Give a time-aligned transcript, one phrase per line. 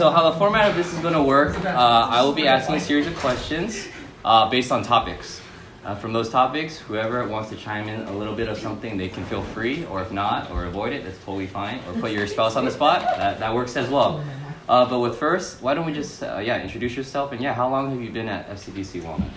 [0.00, 2.76] so how the format of this is going to work, uh, I will be asking
[2.76, 3.86] a series of questions
[4.24, 5.42] uh, based on topics.
[5.84, 9.10] Uh, from those topics, whoever wants to chime in a little bit of something, they
[9.10, 11.80] can feel free, or if not, or avoid it, that's totally fine.
[11.86, 14.24] Or put your spouse on the spot, that, that works as well.
[14.70, 17.68] Uh, but with first, why don't we just, uh, yeah, introduce yourself, and yeah, how
[17.68, 19.28] long have you been at FCBC Walnut?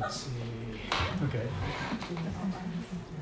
[0.00, 0.30] Let's see.
[1.24, 1.46] Okay.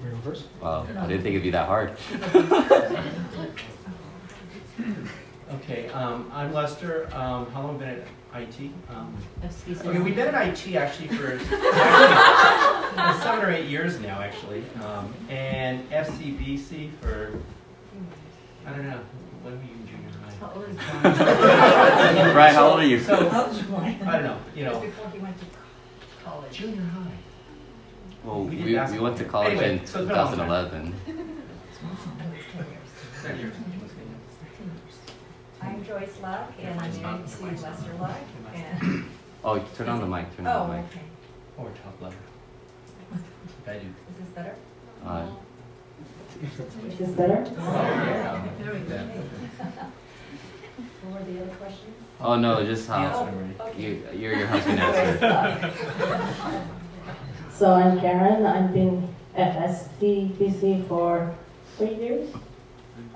[0.00, 0.44] We're first?
[0.62, 1.96] Wow, I didn't think it'd be that hard.
[5.54, 7.08] Okay, um, I'm Lester.
[7.14, 8.70] Um, how long have you been at IT?
[8.90, 9.86] Um, FCC.
[9.86, 14.62] okay, we've been at IT actually for actually, seven or eight years now, actually.
[14.84, 17.32] Um, and FCBC for,
[18.66, 19.00] I don't know,
[19.42, 20.54] when were you in junior How high?
[20.54, 20.76] old is
[22.20, 22.32] Brian?
[22.34, 23.00] Brian, how old are you?
[23.00, 24.02] So, How old is Brian?
[24.02, 25.44] I don't know, you know, Before he went to
[26.26, 26.52] college.
[26.52, 27.10] junior high.
[28.22, 30.92] Well, We we, we, went to college Anyway, in so it's been a long time.
[31.06, 33.67] 2011.
[35.88, 36.10] Ten years.
[36.10, 38.16] I'm Joyce Luck, and I'm married to Lester Luck,
[38.54, 39.04] and,
[39.44, 40.84] Oh, turn on the mic, turn oh, on the mic.
[40.86, 41.00] okay.
[41.56, 42.16] Or top letter.
[43.62, 43.86] If I do.
[43.86, 44.54] Is this better?
[45.04, 45.26] Uh,
[46.88, 47.44] Is this better?
[47.56, 48.48] Yeah.
[48.58, 48.96] There we go.
[51.02, 51.94] What were the other questions?
[52.20, 56.62] oh no, just how Answer them you, you're your husband answered.
[57.52, 58.44] So I'm Karen.
[58.46, 61.34] I've been at FCBC for
[61.76, 62.30] three years.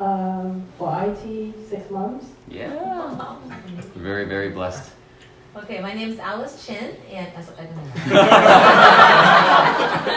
[0.03, 2.27] Um, for IT, six months.
[2.49, 2.75] Yeah.
[3.95, 4.91] Very, very blessed.
[5.55, 7.95] Okay, my name is Alice Chin, and that's I don't.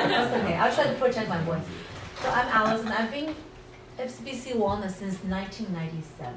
[0.09, 0.55] That's okay.
[0.55, 1.61] I'll try to project my voice.
[2.23, 3.36] So I'm Alice, and I've been
[4.00, 6.33] FCBC Walnut since 1997.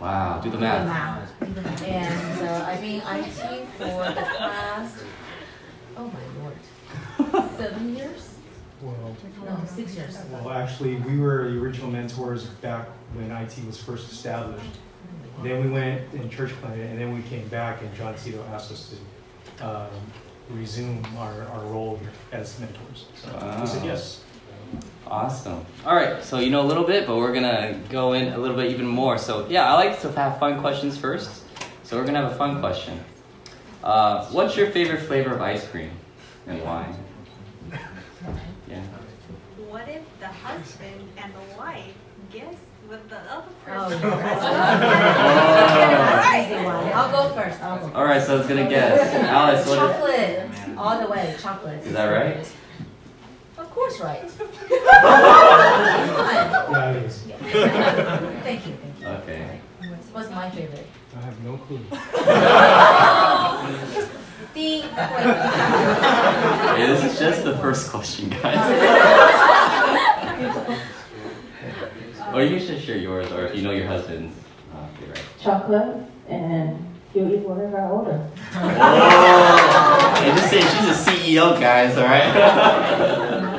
[0.00, 1.38] Wow, do the Do math.
[1.38, 1.82] the math.
[1.84, 4.96] And uh, I've been IT for the past,
[5.96, 6.58] oh my lord,
[7.56, 8.31] seven years?
[8.82, 10.18] Well, No, six years.
[10.30, 14.64] well, actually, we were the original mentors back when IT was first established.
[15.42, 18.72] Then we went in church planted, and then we came back, and John Cito asked
[18.72, 18.94] us
[19.58, 19.86] to um,
[20.50, 22.00] resume our, our role
[22.32, 23.06] as mentors.
[23.14, 24.22] So we said yes.
[25.06, 25.64] Awesome.
[25.84, 28.56] All right, so you know a little bit, but we're gonna go in a little
[28.56, 29.18] bit even more.
[29.18, 31.42] So yeah, I like to have fun questions first.
[31.84, 32.98] So we're gonna have a fun question.
[33.84, 35.90] Uh, what's your favorite flavor of ice cream
[36.46, 36.94] and why?
[39.72, 39.78] Yeah.
[39.78, 41.94] What if the husband and the wife
[42.30, 42.54] guess
[42.86, 44.00] what the other Oh, person?
[44.00, 44.44] that's
[46.26, 46.92] an easy one.
[46.92, 47.60] I'll go first.
[47.62, 47.94] I'll go first.
[47.96, 49.14] All right, so it's gonna guess.
[49.28, 49.78] Alice, what?
[49.78, 51.84] Chocolate, oh, all the way, chocolate.
[51.86, 52.46] Is that right?
[53.58, 54.30] Of course, right.
[56.72, 57.22] Yeah, it is.
[57.22, 59.06] Thank you, thank you.
[59.06, 59.60] Okay.
[60.12, 60.86] What's my favorite?
[61.16, 61.78] I have no clue.
[64.54, 64.82] The,
[66.76, 69.31] Hey, this is just the first question, guys.
[72.34, 74.34] Or you should share yours, or if you know your husband's
[74.74, 75.20] uh, favorite.
[75.40, 75.96] Chocolate,
[76.28, 76.78] and
[77.14, 78.26] you eat whatever I order.
[78.54, 81.96] Oh, hey, just say she's a CEO, guys.
[81.98, 82.34] All right.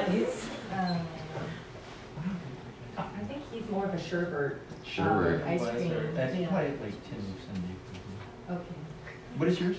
[0.08, 0.48] nice.
[0.74, 0.98] Um,
[2.98, 4.58] I think he's more of a sherbet.
[4.86, 5.36] Sure.
[5.36, 5.94] um, Ice cream.
[6.18, 6.48] I think yeah.
[6.50, 7.76] probably like ten sundae.
[8.62, 8.76] Okay.
[9.38, 9.78] What is yours?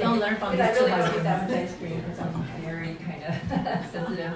[0.00, 3.22] Don't learn from Because I really don't that much ice cream, because I'm very kind
[3.24, 3.32] of
[3.92, 4.34] sensitive.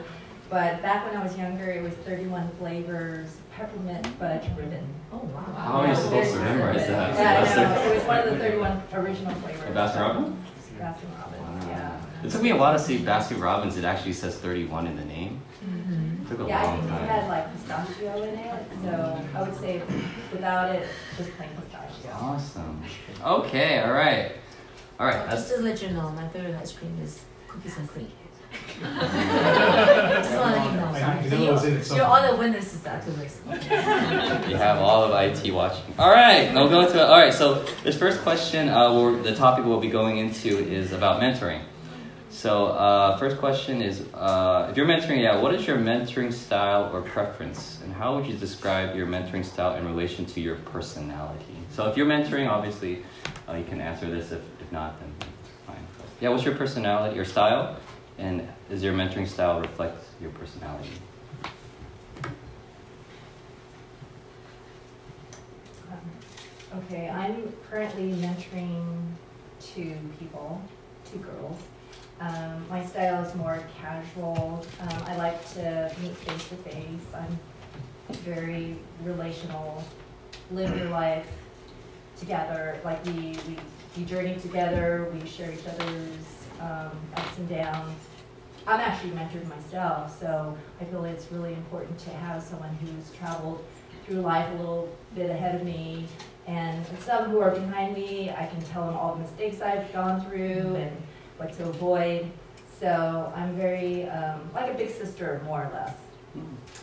[0.51, 4.85] But back when I was younger, it was thirty-one flavors, peppermint fudge ribbon.
[5.13, 5.43] Oh, wow.
[5.57, 7.15] How are you supposed to memorize that?
[7.15, 7.89] Yeah, I Lester?
[7.91, 9.63] it was one of the thirty-one original flavors.
[9.63, 10.37] A Baskin Robbins?
[10.81, 12.01] Baskin Robbins, yeah.
[12.25, 13.77] It took me a while to see Baskin Robbins.
[13.77, 15.41] It actually says 31 in the name.
[15.65, 16.25] Mhm.
[16.25, 19.43] It took a Yeah, I long think it had like pistachio in it, so I
[19.43, 19.83] would say
[20.33, 22.13] without it, just plain pistachio.
[22.13, 22.83] Awesome.
[23.25, 23.81] Okay.
[23.81, 24.33] All right.
[24.99, 25.31] All right.
[25.31, 28.11] Just That's to let you know, my favorite ice cream is cookies and cream.
[28.51, 30.87] Just want to let you know.
[30.87, 31.21] I Sorry.
[31.23, 32.07] knew So vanilla was in it you're, somewhere.
[32.07, 33.41] you're all the witnesses to this.
[34.49, 35.13] you have all of
[35.45, 35.95] IT watching.
[35.99, 36.53] All right.
[36.53, 37.03] Now go into it.
[37.03, 37.33] All right.
[37.33, 41.63] So this first question, uh, we're, the topic we'll be going into is about mentoring.
[42.31, 46.89] So uh, first question is, uh, if you're mentoring, yeah, what is your mentoring style
[46.93, 51.57] or preference, and how would you describe your mentoring style in relation to your personality?
[51.71, 53.03] So if you're mentoring, obviously,
[53.49, 54.31] uh, you can answer this.
[54.31, 55.13] If, if not, then
[55.67, 55.85] fine.
[56.21, 57.77] Yeah, what's your personality or style,
[58.21, 60.91] and does your mentoring style reflect your personality?
[65.91, 65.99] Um,
[66.79, 68.85] Okay, I'm currently mentoring
[69.59, 70.63] two people,
[71.11, 71.59] two girls.
[72.21, 74.65] Um, my style is more casual.
[74.81, 77.07] Um, I like to meet face to face.
[77.15, 77.39] I'm
[78.25, 79.83] very relational.
[80.53, 81.27] Live your life
[82.19, 82.79] together.
[82.85, 83.13] Like we,
[83.49, 83.57] we,
[83.97, 85.11] we journey together.
[85.15, 87.99] We share each other's um, ups and downs.
[88.67, 93.65] I'm actually mentored myself, so I feel it's really important to have someone who's traveled
[94.07, 96.07] through life a little bit ahead of me.
[96.47, 100.25] And some who are behind me, I can tell them all the mistakes I've gone
[100.27, 100.97] through and
[101.37, 102.31] what to avoid.
[102.79, 105.95] So I'm very, um, like a big sister, more or less.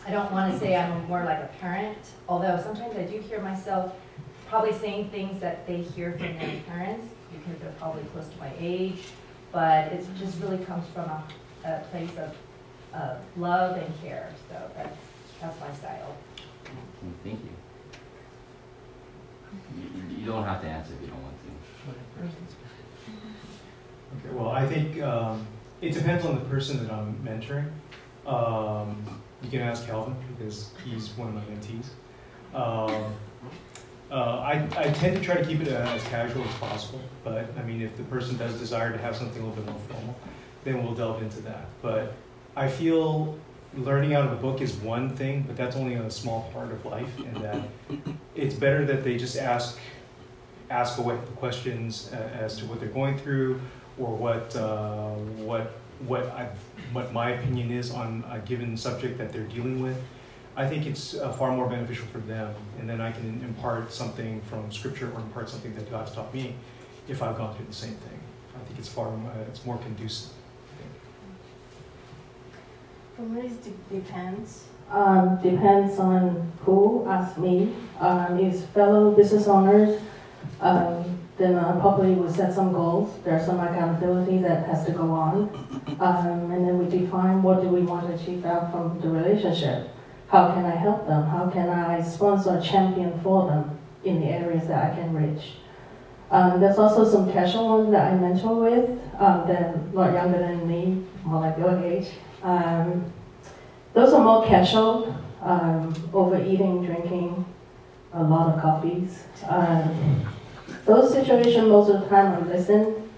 [0.06, 1.98] I don't want to say I'm more like a parent,
[2.28, 3.94] although sometimes I do hear myself
[4.48, 8.50] probably saying things that they hear from their parents because they're probably close to my
[8.58, 9.00] age.
[9.52, 11.24] But it just really comes from a,
[11.64, 12.36] a place of
[12.94, 14.30] uh, love and care.
[14.48, 14.96] So that's,
[15.40, 16.16] that's my style.
[16.66, 17.50] Mm, Thank you.
[19.76, 22.22] You, you don't have to answer if you don't want to.
[24.24, 25.46] Okay, well, I think um,
[25.82, 27.70] it depends on the person that I'm mentoring.
[28.26, 29.04] Um,
[29.42, 31.88] you can ask Calvin because he's one of my mentees.
[32.54, 33.12] Um,
[34.10, 37.62] uh, I, I tend to try to keep it as casual as possible, but I
[37.62, 40.16] mean, if the person does desire to have something a little bit more formal,
[40.64, 41.66] then we'll delve into that.
[41.82, 42.14] But
[42.56, 43.38] I feel
[43.74, 46.84] learning out of a book is one thing, but that's only a small part of
[46.84, 47.62] life, and that
[48.34, 49.78] it's better that they just ask
[50.70, 53.60] ask away the questions uh, as to what they're going through
[53.98, 55.10] or what uh,
[55.44, 55.72] what
[56.06, 56.48] what I,
[56.92, 60.00] what my opinion is on a given subject that they're dealing with.
[60.58, 64.40] I think it's uh, far more beneficial for them, and then I can impart something
[64.50, 66.56] from Scripture or impart something that God's taught me
[67.06, 68.18] if I've gone through the same thing.
[68.56, 70.32] I think it's far uh, it's more conducive.
[73.20, 74.64] It depends.
[74.90, 77.72] Um, depends on who asks me.
[78.00, 80.00] Um, is fellow business owners,
[80.60, 83.14] um, then uh, probably we set some goals.
[83.24, 85.36] There's some accountability that has to go on.
[86.00, 89.94] Um, and then we define what do we want to achieve out from the relationship.
[90.28, 91.24] How can I help them?
[91.24, 95.52] How can I sponsor a champion for them in the areas that I can reach?
[96.30, 98.90] Um, there's also some casual ones that I mentor with.
[99.18, 102.08] Um, they're a lot younger than me, more like your age.
[102.42, 103.10] Um,
[103.94, 107.46] those are more casual, um, overeating, drinking,
[108.12, 109.24] a lot of coffees.
[109.48, 110.26] Um,
[110.84, 113.10] those situations, most of the time, I listen,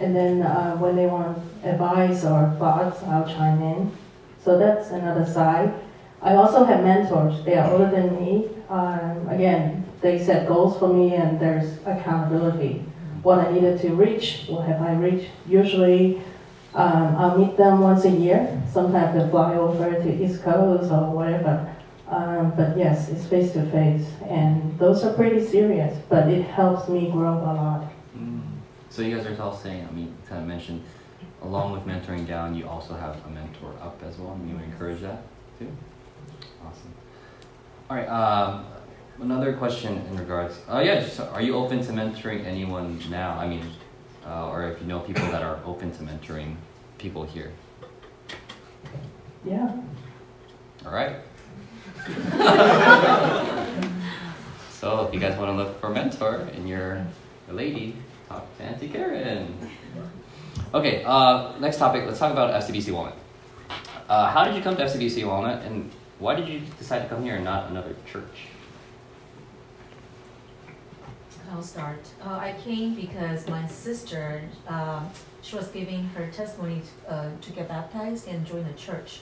[0.00, 3.96] and then uh, when they want advice or thoughts, I'll chime in.
[4.44, 5.72] So that's another side.
[6.20, 7.44] I also have mentors.
[7.44, 8.48] They are older than me.
[8.68, 12.84] Um, again, they set goals for me, and there's accountability.
[13.22, 15.30] What I needed to reach, what have I reached?
[15.46, 16.22] Usually,
[16.74, 18.62] um, I'll meet them once a year.
[18.72, 21.74] Sometimes they fly over to East Coast or whatever.
[22.08, 25.96] Um, but yes, it's face to face, and those are pretty serious.
[26.08, 27.92] But it helps me grow a lot.
[28.16, 28.42] Mm.
[28.88, 30.82] So you guys are all saying, I mean, kind of mentioned,
[31.42, 35.02] along with mentoring down, you also have a mentor up as well, and you encourage
[35.02, 35.22] that
[35.58, 35.70] too.
[36.68, 36.92] Awesome.
[37.88, 38.08] All right.
[38.08, 38.66] Um,
[39.20, 40.58] another question in regards.
[40.68, 43.38] Oh yeah, just, are you open to mentoring anyone now?
[43.38, 43.64] I mean,
[44.26, 46.56] uh, or if you know people that are open to mentoring
[46.98, 47.52] people here.
[49.46, 49.72] Yeah.
[50.84, 51.16] All right.
[54.70, 57.02] so if you guys want to look for a mentor and you're
[57.48, 57.96] a lady,
[58.28, 59.54] talk to Auntie Karen.
[60.74, 62.04] Okay, uh, next topic.
[62.04, 63.16] Let's talk about FCBC Walnut.
[64.08, 67.22] Uh, how did you come to FCBC Walnut, and why did you decide to come
[67.22, 68.48] here and not another church?
[71.50, 72.00] I'll start.
[72.22, 75.08] Uh, I came because my sister, um,
[75.40, 79.20] she was giving her testimony to, uh, to get baptized and join the church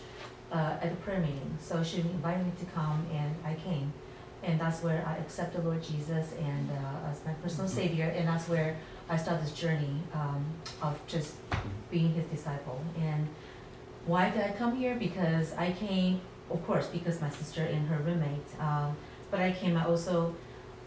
[0.51, 1.57] uh, at a prayer meeting.
[1.61, 3.93] So she invited me to come, and I came.
[4.43, 8.49] And that's where I accepted Lord Jesus and uh, as my personal Savior, and that's
[8.49, 8.77] where
[9.09, 10.45] I started this journey um,
[10.83, 11.35] of just
[11.91, 12.81] being His disciple.
[13.01, 13.29] And
[14.05, 14.95] why did I come here?
[14.95, 18.61] Because I came, of course, because my sister and her roommate.
[18.61, 18.97] Um,
[19.31, 19.77] but I came.
[19.77, 20.35] I also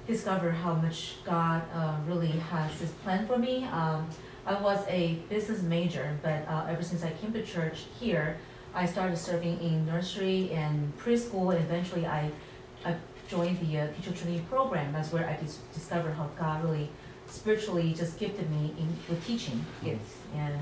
[0.08, 3.66] discover how much God uh, really has His plan for me.
[3.66, 4.10] Um,
[4.46, 8.38] I was a business major, but uh, ever since I came to church here,
[8.74, 12.32] I started serving in nursery and preschool, and eventually I,
[12.86, 12.96] I
[13.28, 14.94] joined the uh, teacher training program.
[14.94, 16.90] That's where I dis- discovered how God really
[17.28, 20.56] spiritually just gifted me in, with teaching gifts, and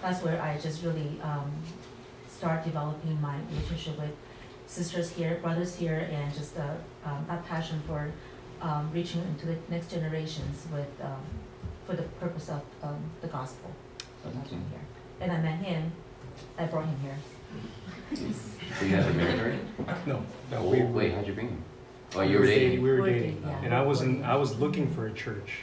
[0.00, 1.50] that's where I just really um,
[2.28, 4.14] start developing my relationship with
[4.72, 6.74] sisters here, brothers here, and just uh,
[7.04, 8.10] um, that passion for
[8.62, 11.20] um, reaching into the next generations with um,
[11.86, 13.70] for the purpose of um, the gospel.
[14.00, 14.80] So that's why I'm here.
[15.20, 15.92] And I met him.
[16.58, 17.16] I brought him here.
[18.78, 19.58] So you guys are married already?
[20.06, 21.62] No, no, Oh, we, wait, how'd you bring him?
[22.14, 22.82] Oh, you we were were dating.
[22.82, 23.60] We were We're dating, dating, yeah.
[23.64, 25.58] and I was in, I was looking for a church.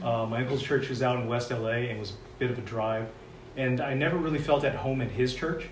[0.00, 2.60] Uh, my uncle's church was out in West LA, and was a bit of a
[2.60, 3.08] drive,
[3.56, 5.66] and I never really felt at home at his church.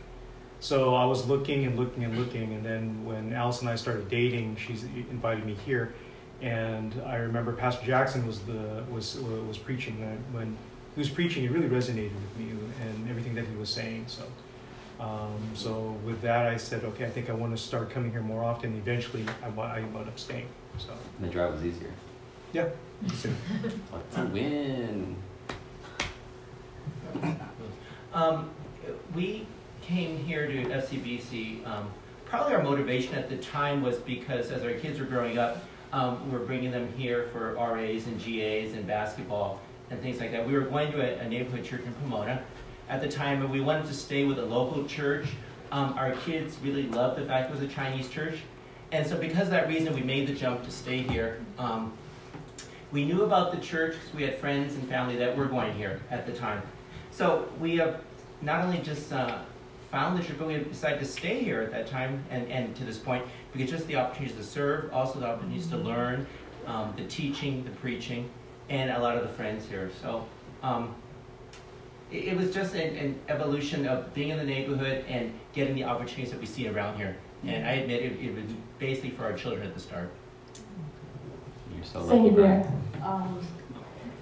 [0.60, 4.08] So I was looking and looking and looking, and then when Alice and I started
[4.10, 5.94] dating, she's invited me here,
[6.42, 10.02] and I remember Pastor Jackson was the was was preaching.
[10.02, 10.56] And when
[10.94, 12.50] he was preaching, it really resonated with me
[12.82, 14.04] and everything that he was saying.
[14.06, 14.24] So
[15.00, 18.20] Um, so with that, I said, okay, I think I want to start coming here
[18.22, 18.76] more often.
[18.76, 20.46] Eventually, I, I wound up staying.
[20.76, 21.92] So The drive was easier.
[22.52, 22.68] yeah,
[23.14, 23.30] so,
[23.90, 25.16] What's a win?
[28.12, 28.50] Um,
[29.14, 29.46] we
[29.90, 31.90] came here to FCBC, um,
[32.24, 36.24] probably our motivation at the time was because as our kids were growing up, um,
[36.24, 40.46] we were bringing them here for RAs and GAs and basketball and things like that.
[40.46, 42.44] We were going to a, a neighborhood church in Pomona
[42.88, 45.26] at the time, and we wanted to stay with a local church.
[45.72, 48.38] Um, our kids really loved the fact it was a Chinese church,
[48.92, 51.40] and so because of that reason, we made the jump to stay here.
[51.58, 51.92] Um,
[52.92, 56.00] we knew about the church because we had friends and family that were going here
[56.10, 56.62] at the time.
[57.10, 58.02] So we have
[58.42, 59.38] not only just uh,
[59.90, 62.76] found the church, but we have decided to stay here at that time and, and
[62.76, 66.26] to this point because just the opportunities to serve, also the opportunities to learn,
[66.66, 68.30] um, the teaching, the preaching,
[68.68, 69.90] and a lot of the friends here.
[70.00, 70.26] So
[70.62, 70.94] um,
[72.12, 75.84] it, it was just an, an evolution of being in the neighborhood and getting the
[75.84, 77.16] opportunities that we see around here.
[77.44, 78.44] And I admit it, it was
[78.78, 80.10] basically for our children at the start.
[81.74, 82.62] You're so lucky, Same Brian.
[82.62, 82.72] here.
[83.02, 83.40] Um,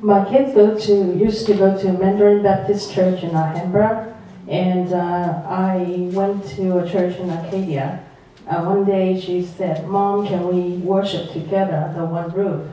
[0.00, 4.16] my kids go to used to go to Mandarin Baptist Church in Alhambra,
[4.48, 8.04] and uh, I went to a church in Arcadia.
[8.48, 12.66] Uh, one day she said, "Mom, can we worship together under one roof?"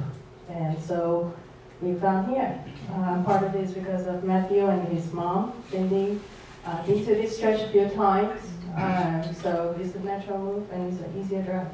[0.50, 1.34] And so
[1.82, 2.64] we found here.
[2.94, 6.20] Uh, part of this because of Matthew and his mom, Cindy.
[6.66, 8.42] Uh, been to this church a few times,
[8.76, 11.68] uh, so it's a natural move and it's an easier drive.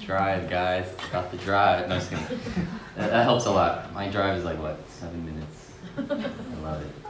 [0.00, 0.92] Drive, guys.
[1.10, 1.88] Got the drive.
[1.88, 3.94] No, that, that helps a lot.
[3.94, 5.70] My drive is like, what, seven minutes?
[5.96, 7.01] I love it.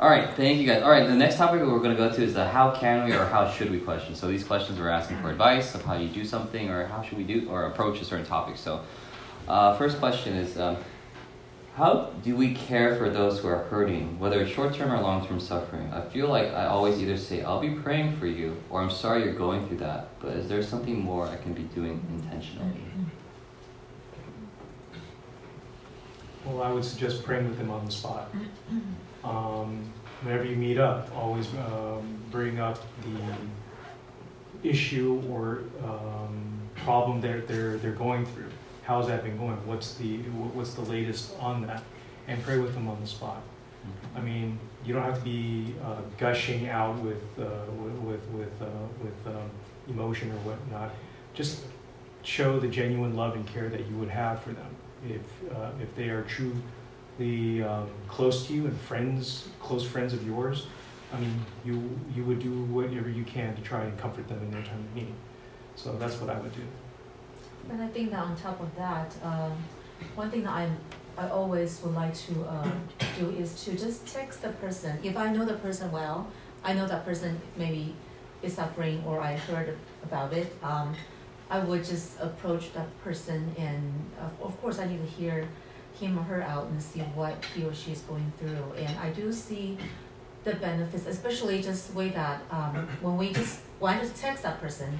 [0.00, 0.82] All right, thank you guys.
[0.82, 3.12] All right, the next topic we're going to go to is the how can we
[3.12, 4.14] or how should we question.
[4.14, 7.18] So these questions we're asking for advice of how you do something or how should
[7.18, 8.56] we do or approach a certain topic.
[8.56, 8.80] So,
[9.46, 10.78] uh, first question is, um,
[11.74, 15.26] how do we care for those who are hurting, whether it's short term or long
[15.26, 15.92] term suffering?
[15.92, 19.24] I feel like I always either say, I'll be praying for you, or I'm sorry
[19.24, 22.72] you're going through that, but is there something more I can be doing intentionally?
[26.44, 28.30] Well, I would suggest praying with them on the spot.
[29.22, 29.92] Um,
[30.22, 37.76] whenever you meet up, always um, bring up the issue or um, problem they're, they're,
[37.76, 38.48] they're going through.
[38.82, 39.54] How's that been going?
[39.66, 40.16] What's the,
[40.54, 41.82] what's the latest on that?
[42.28, 43.42] And pray with them on the spot.
[44.16, 47.70] I mean, you don't have to be uh, gushing out with, uh,
[48.02, 48.66] with, with, uh,
[49.02, 49.50] with um,
[49.88, 50.90] emotion or whatnot.
[51.34, 51.64] Just
[52.22, 54.76] show the genuine love and care that you would have for them.
[55.08, 60.26] If, uh, if they are truly um, close to you and friends, close friends of
[60.26, 60.66] yours,
[61.12, 64.50] I mean, you, you would do whatever you can to try and comfort them in
[64.50, 65.14] their time of need.
[65.74, 66.62] So that's what I would do.
[67.70, 69.52] And I think that on top of that, um,
[70.14, 70.76] one thing that I'm,
[71.16, 72.70] I always would like to uh,
[73.18, 74.98] do is to just text the person.
[75.02, 76.28] If I know the person well,
[76.64, 77.94] I know that person maybe
[78.42, 80.54] is suffering or I heard about it.
[80.62, 80.94] Um,
[81.50, 85.48] I would just approach that person and uh, of course I need to hear
[86.00, 88.72] him or her out and see what he or she is going through.
[88.76, 89.76] And I do see
[90.44, 94.44] the benefits, especially just the way that um, when we just when I just text
[94.44, 94.98] that person,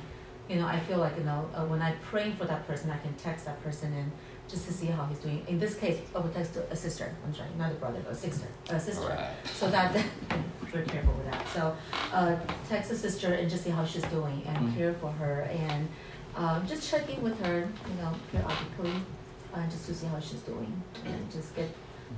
[0.48, 2.98] you know, I feel like you know uh, when I pray for that person, I
[2.98, 4.10] can text that person and
[4.48, 5.44] just to see how he's doing.
[5.46, 7.14] In this case, I would text a sister.
[7.24, 9.06] I'm sorry, not a brother, but a sister, a sister.
[9.06, 9.30] Right.
[9.54, 9.94] So that
[10.72, 11.46] very careful with that.
[11.48, 11.76] So
[12.12, 12.34] uh,
[12.68, 14.76] text a sister and just see how she's doing and Mhm.
[14.76, 15.88] care for her and
[16.36, 18.94] um, just check in with her, you know, periodically,
[19.54, 21.68] uh, just to see how she's doing and just get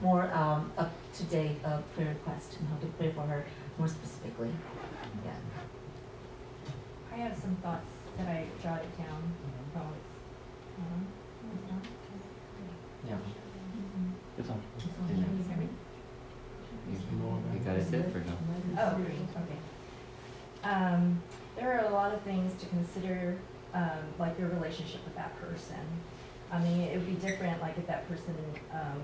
[0.00, 3.44] more um, up to date uh, prayer request and how to pray for her
[3.78, 4.50] more specifically.
[5.24, 5.32] Yeah.
[7.12, 7.86] I have some thoughts
[8.18, 9.22] that I jotted down.
[9.72, 9.82] from,
[10.78, 11.06] um,
[13.08, 13.16] Yeah.
[14.36, 14.62] Good one.
[15.08, 15.68] Can you hear me?
[16.90, 16.98] You,
[17.52, 18.22] you got a tip or?
[18.78, 19.58] Oh, okay.
[20.64, 21.22] Um,
[21.56, 23.36] there are a lot of things to consider,
[23.74, 25.80] um, like your relationship with that person.
[26.50, 28.34] I mean, it would be different, like if that person,
[28.72, 29.00] um,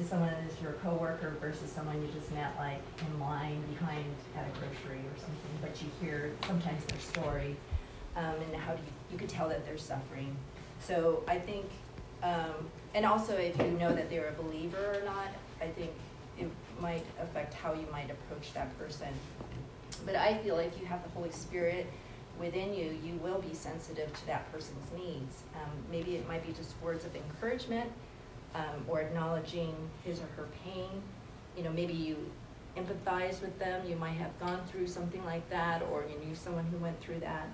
[0.00, 4.04] is someone that is your coworker versus someone you just met like in line behind
[4.36, 7.56] at a grocery or something, but you hear sometimes their story,
[8.16, 10.36] um, and how do you, you could tell that they're suffering.
[10.80, 11.66] So I think,
[12.22, 15.28] um, and also if you know that they're a believer or not,
[15.60, 15.90] I think
[16.38, 16.48] it
[16.80, 19.08] might affect how you might approach that person.
[20.06, 21.86] But I feel like you have the Holy Spirit
[22.38, 25.42] within you, you will be sensitive to that person's needs.
[25.54, 27.90] Um, maybe it might be just words of encouragement
[28.54, 31.02] um, or acknowledging his or her pain.
[31.56, 32.16] You know, maybe you
[32.76, 33.88] empathize with them.
[33.88, 37.20] You might have gone through something like that, or you knew someone who went through
[37.20, 37.48] that.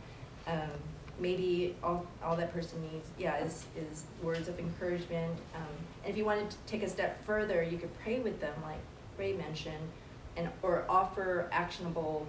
[0.47, 0.71] Um,
[1.19, 5.39] maybe all, all that person needs, yeah, is, is words of encouragement.
[5.55, 5.63] Um,
[6.03, 8.81] and if you wanted to take a step further, you could pray with them, like
[9.17, 9.89] Ray mentioned,
[10.37, 12.27] and or offer actionable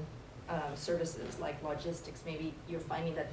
[0.49, 2.21] um, services like logistics.
[2.25, 3.27] Maybe you're finding that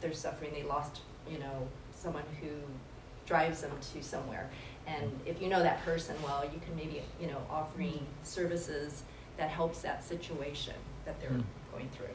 [0.00, 2.48] they're suffering, they lost, you know, someone who
[3.26, 4.48] drives them to somewhere.
[4.86, 9.04] And if you know that person well, you can maybe, you know, offering services
[9.36, 11.44] that helps that situation that they're Mm.
[11.72, 12.08] going through.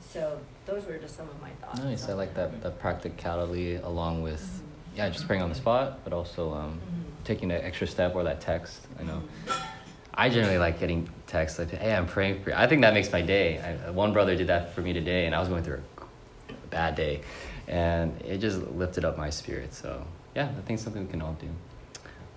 [0.00, 1.78] So those were just some of my thoughts.
[1.78, 2.08] Nice.
[2.08, 4.96] I on like that, that practicality along with, Mhm.
[4.96, 7.24] yeah, just praying on the spot, but also um, Mhm.
[7.24, 8.80] taking that extra step or that text.
[8.98, 9.22] I know.
[10.14, 13.10] I generally like getting texts like, "Hey, I'm praying for you." I think that makes
[13.10, 13.58] my day.
[13.58, 15.82] I, one brother did that for me today, and I was going through
[16.50, 17.22] a bad day,
[17.66, 19.72] and it just lifted up my spirit.
[19.72, 20.04] So
[20.34, 21.48] yeah, I think something we can all do.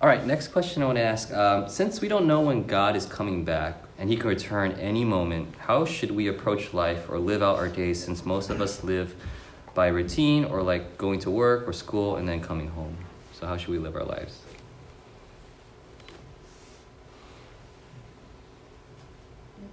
[0.00, 2.96] All right, next question I want to ask: um, Since we don't know when God
[2.96, 7.18] is coming back and He can return any moment, how should we approach life or
[7.18, 8.02] live out our days?
[8.02, 9.14] Since most of us live
[9.74, 12.96] by routine or like going to work or school and then coming home.
[13.32, 14.38] So how should we live our lives?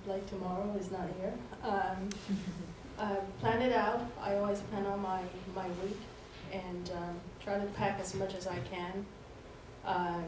[0.08, 1.34] Like tomorrow is not here.
[1.64, 2.10] Um,
[3.00, 4.02] I plan it out.
[4.22, 5.22] I always plan on my,
[5.56, 5.98] my week
[6.52, 9.06] and um, try to pack as much as I can.
[9.86, 10.26] Um,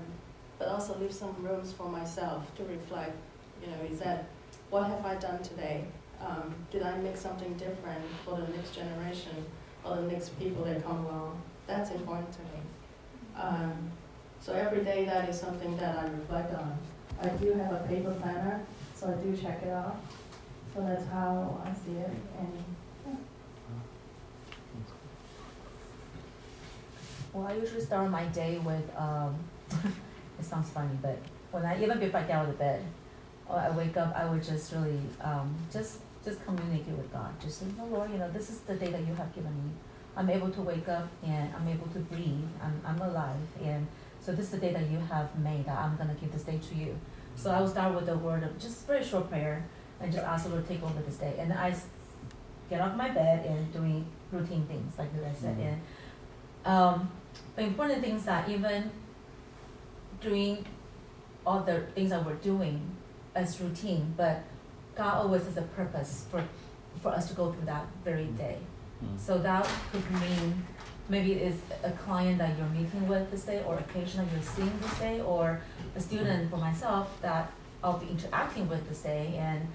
[0.58, 3.16] but also leave some rooms for myself to reflect.
[3.62, 4.26] You know, is that
[4.70, 5.84] what have I done today?
[6.22, 9.46] Um, did I make something different for the next generation
[9.84, 11.42] or the next people that come along?
[11.68, 13.38] That's important to me.
[13.38, 13.92] Um,
[14.40, 16.78] so every day that is something that I reflect on.
[17.22, 18.62] I do have a paper planner
[18.96, 19.98] so I do check it off.
[20.74, 22.64] So that's how I see it, and
[27.36, 29.36] Well, I usually start my day with, um,
[30.40, 31.20] it sounds funny, but
[31.52, 32.82] when I, even before I get out of bed,
[33.50, 37.38] or I wake up, I would just really, um, just, just communicate with God.
[37.42, 39.72] Just say, oh Lord, you know, this is the day that you have given me.
[40.16, 42.48] I'm able to wake up and I'm able to breathe.
[42.64, 43.36] I'm, I'm alive.
[43.62, 43.86] And
[44.22, 45.66] so this is the day that you have made.
[45.66, 46.98] That I'm going to give this day to you.
[47.36, 49.66] So I will start with a word of just very short prayer
[50.00, 51.36] and just ask the Lord to take over this day.
[51.38, 51.76] And I
[52.70, 55.58] get off my bed and doing routine things, like I said.
[55.58, 55.68] Mhm.
[55.68, 55.82] And
[56.66, 57.12] um,
[57.56, 58.90] the important things that even
[60.22, 60.66] doing
[61.46, 62.96] all the things that we're doing
[63.36, 64.44] as routine, but
[64.96, 66.44] God always has a purpose for,
[67.02, 68.58] for us to go through that very day.
[69.04, 69.20] Mm.
[69.20, 70.66] So that could mean
[71.10, 74.44] maybe it's a client that you're meeting with this day, or a patient that you're
[74.44, 75.62] seeing this day, or
[75.96, 77.52] a student for myself that
[77.84, 79.36] I'll be interacting with this day.
[79.38, 79.68] And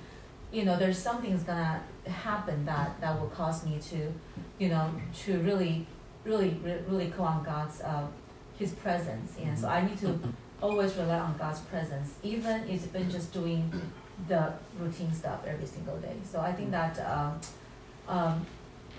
[0.53, 4.13] you know, there's something's gonna happen that that will cause me to,
[4.59, 4.91] you know,
[5.25, 5.87] to really,
[6.25, 8.07] really, really call on God's uh,
[8.59, 9.37] His presence.
[9.41, 10.19] And so I need to
[10.61, 13.73] always rely on God's presence, even if it's been just doing
[14.29, 16.17] the routine stuff every single day.
[16.31, 17.41] So I think that um,
[18.09, 18.47] um,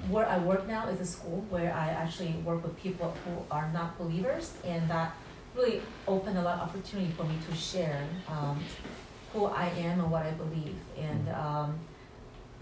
[0.10, 3.70] where I work now is a school where I actually work with people who are
[3.72, 5.16] not believers, and that
[5.56, 8.60] really opened a lot of opportunity for me to share um,
[9.34, 10.76] who I am and what I believe.
[10.98, 11.80] And um,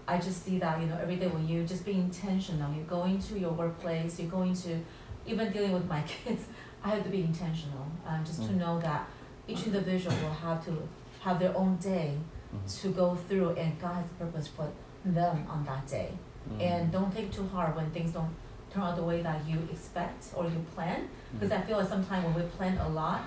[0.08, 3.18] I just see that you know every day when you just be intentional, you're going
[3.20, 4.80] to your workplace, you're going to
[5.26, 6.44] even dealing with my kids.
[6.82, 8.56] I have to be intentional, uh, just to Mm.
[8.58, 9.06] know that
[9.46, 10.72] each individual will have to
[11.20, 12.16] have their own day
[12.54, 12.80] Mhm.
[12.82, 14.68] to go through, and God has a purpose for
[15.04, 16.10] them on that day.
[16.52, 16.62] Mm.
[16.62, 18.34] And don't take too hard when things don't
[18.72, 22.24] turn out the way that you expect or you plan, because I feel like sometimes
[22.24, 23.22] when we plan a lot,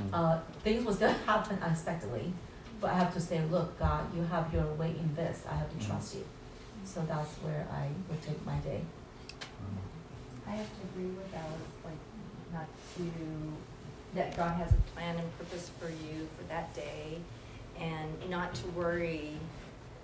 [0.00, 0.10] Mm.
[0.12, 2.32] uh, things will still happen unexpectedly.
[2.80, 5.44] But I have to say, look, God, you have your way in this.
[5.48, 5.86] I have to Mm.
[5.86, 6.24] trust you.
[6.84, 8.82] So that's where I would take my day.
[10.46, 12.02] I have to agree with Alice, like,
[12.52, 13.10] not to,
[14.14, 17.18] that God has a plan and purpose for you for that day,
[17.80, 19.36] and not to worry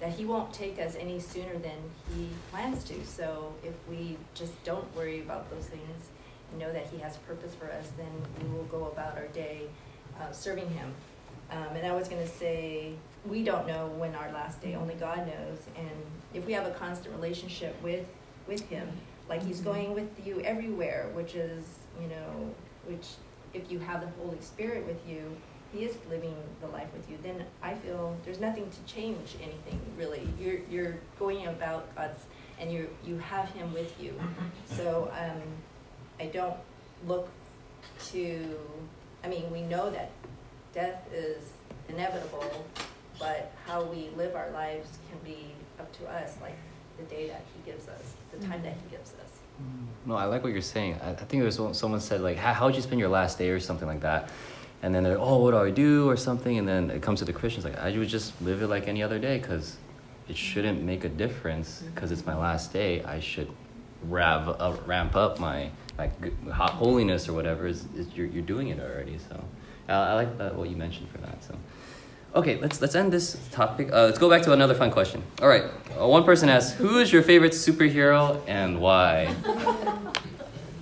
[0.00, 1.78] that He won't take us any sooner than
[2.14, 3.04] He plans to.
[3.04, 6.08] So if we just don't worry about those things
[6.50, 8.10] and know that He has a purpose for us, then
[8.42, 9.62] we will go about our day
[10.20, 10.92] uh, serving Him.
[11.50, 12.92] Um, and I was going to say,
[13.28, 15.58] we don't know when our last day, only God knows.
[15.76, 15.90] And
[16.32, 18.08] if we have a constant relationship with,
[18.46, 18.88] with Him,
[19.28, 21.64] like He's going with you everywhere, which is,
[22.00, 22.54] you know,
[22.86, 23.06] which
[23.52, 25.36] if you have the Holy Spirit with you,
[25.72, 27.16] He is living the life with you.
[27.22, 30.28] Then I feel there's nothing to change anything really.
[30.38, 32.18] You're you're going about God's,
[32.58, 34.14] and you you have Him with you.
[34.76, 35.42] So um,
[36.18, 36.56] I don't
[37.06, 37.28] look
[38.12, 38.58] to.
[39.22, 40.10] I mean, we know that
[40.72, 41.50] death is
[41.88, 42.66] inevitable,
[43.18, 46.56] but how we live our lives can be up to us, like
[46.96, 49.40] the day that He gives us, the time that He gives us.
[50.06, 50.98] No, I like what you're saying.
[51.02, 53.50] I, I think it was someone said like, how how'd you spend your last day
[53.50, 54.30] or something like that,
[54.82, 57.24] and then they're oh, what do I do or something, and then it comes to
[57.24, 59.76] the Christians like I would just live it like any other day because
[60.28, 63.02] it shouldn't make a difference because it's my last day.
[63.04, 63.50] I should
[64.04, 64.48] ramp
[65.16, 66.12] up my like
[66.50, 69.18] holiness or whatever is, is you're you're doing it already.
[69.18, 69.44] So
[69.88, 71.42] I like that what you mentioned for that.
[71.44, 71.54] So
[72.32, 73.90] Okay, let's let's end this topic.
[73.92, 75.20] Uh, let's go back to another fun question.
[75.42, 75.64] All right,
[76.00, 79.34] uh, one person asked, "Who is your favorite superhero and why?"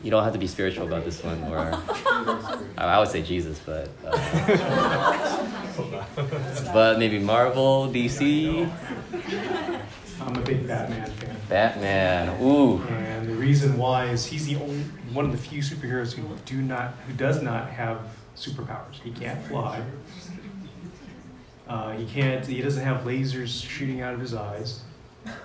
[0.02, 1.58] You don't have to be spiritual about this one, or
[2.78, 5.46] I I would say Jesus, but uh,
[6.72, 8.70] but maybe Marvel, DC,
[10.20, 11.36] I'm a big Batman fan.
[11.48, 12.42] Batman.
[12.42, 14.82] Ooh, And the reason why is he's the only
[15.12, 18.00] one of the few superheroes who do not who does not have
[18.36, 18.94] superpowers.
[19.02, 19.82] He can't fly.
[21.68, 22.46] Uh, he can't.
[22.46, 24.82] He doesn't have lasers shooting out of his eyes.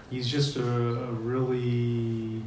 [0.09, 2.41] He's just a, a really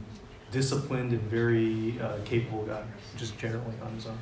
[0.57, 2.83] disciplined and very uh, capable guy,
[3.19, 4.17] just generally on his own.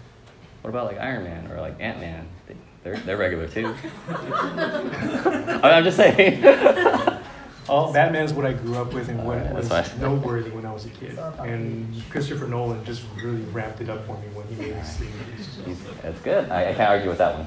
[0.62, 2.26] what about like Iron Man or like Ant Man?
[2.48, 3.72] They, they're they're regular too.
[4.08, 6.44] I mean, I'm just saying.
[7.68, 9.86] All Batman is what I grew up with and what Alright, was fine.
[9.98, 11.18] noteworthy when I was a kid.
[11.38, 15.06] And Christopher Nolan just really ramped it up for me when he made his three
[15.06, 15.78] movies.
[16.02, 16.50] That's good.
[16.50, 17.46] I, I can't argue with that one.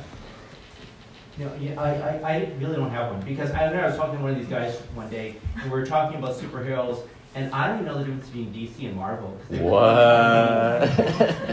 [1.38, 3.96] You know, yeah, I, I, I really don't have one because I remember I was
[3.98, 7.06] talking to one of these guys one day and we were talking about superheroes
[7.38, 9.30] and I don't even know the difference between DC and Marvel.
[9.38, 10.84] 'cause they're- What?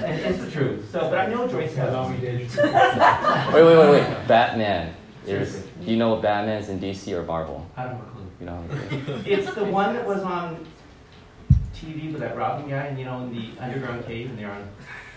[0.05, 0.91] And it's the truth.
[0.91, 1.91] So, but I know Joyce has.
[1.91, 2.27] Allow me to
[3.55, 4.29] Wait, wait, wait, wait.
[4.29, 4.95] Batman.
[5.27, 7.67] Is, do you know what Batman is in DC or Marvel?
[7.77, 8.27] I don't have a clue.
[8.41, 8.65] You know.
[9.27, 10.67] It's the one that was on
[11.75, 14.69] TV with that Robin guy, and you know, in the underground cave, and they're on.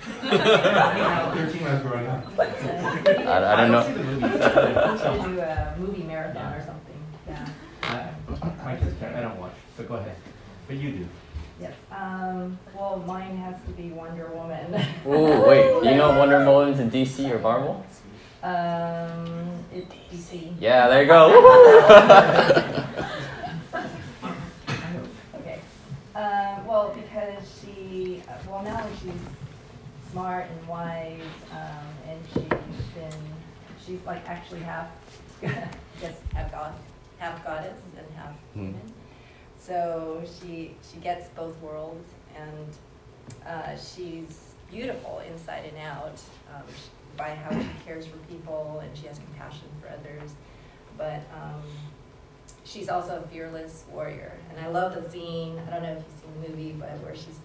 [0.24, 2.24] I was 13 when I was growing up.
[2.40, 3.84] I, I don't know.
[3.86, 4.22] see the movies.
[4.24, 6.96] We should do a movie marathon or something,
[7.28, 7.50] yeah.
[7.84, 8.08] Uh,
[8.46, 10.16] I- My kids can't, I don't watch, but go ahead.
[10.68, 11.08] But you do.
[11.60, 14.76] Yes, um, well, mine has to be Wonder Woman.
[15.08, 15.82] Ooh, wait.
[15.82, 17.84] Do you know Wonder Woman's in DC or Marvel?
[18.44, 20.54] Um, it's DC.
[20.60, 22.84] Yeah, there you go.
[25.36, 25.60] Okay.
[26.16, 29.12] Um, well, because she, uh, well, now she's
[30.12, 32.44] smart and wise, um, and she's
[32.94, 33.20] been,
[33.86, 34.88] she's like actually half,
[35.42, 36.74] just half god,
[37.20, 38.72] half goddess and half Hmm.
[39.68, 39.82] Human.
[39.86, 42.68] So she, she gets both worlds, and
[43.48, 46.20] uh, she's beautiful inside and out
[46.54, 50.32] um, sh- by how she cares for people and she has compassion for others.
[50.98, 51.62] But um,
[52.64, 55.60] she's also a fearless warrior, and I love the scene.
[55.68, 57.40] I don't know if you've seen the movie, but where she's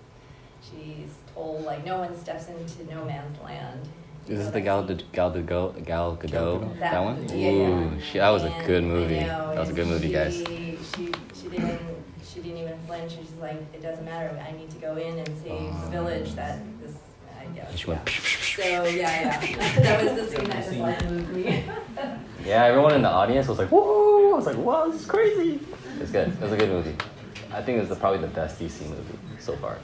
[0.63, 3.81] she's told like no one steps into no man's land.
[4.29, 5.85] Is this the Gal Gal Gadot?
[5.85, 6.79] Gal Gadot?
[6.79, 7.29] That- That one?
[7.29, 7.69] yeah, yeah.
[7.69, 9.19] Ooh, she, that was a good movie.
[9.21, 10.37] know, That was a good movie, she, guys.
[10.37, 11.81] She she didn't
[12.33, 13.13] she didn't even flinch.
[13.13, 14.43] She's like, it doesn't matter.
[14.47, 16.95] I need to go in and save the village that this.
[17.39, 17.71] I guess.
[17.71, 18.09] And she went.
[18.09, 19.81] So yeah, yeah.
[19.81, 21.65] that was the scene that just like moved me.
[22.45, 25.61] Yeah, everyone in the audience was like, "Whoa!" I was like, "Wow, this is crazy."
[26.01, 26.27] It's good.
[26.27, 26.97] It was a good movie.
[27.53, 29.79] I think it was the, probably the best DC movie so far.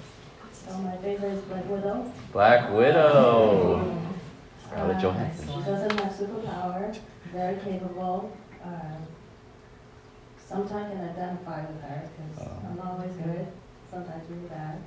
[0.53, 2.13] So my favorite is Black Widow.
[2.33, 3.77] Black Widow.
[3.79, 5.47] Uh, Scarlett Johansson.
[5.47, 6.99] She doesn't have superpower,
[7.33, 8.37] very capable.
[8.65, 9.07] Um,
[10.49, 12.71] sometimes I can identify with her because Oh.
[12.71, 13.47] I'm always good,
[13.91, 14.79] sometimes really bad.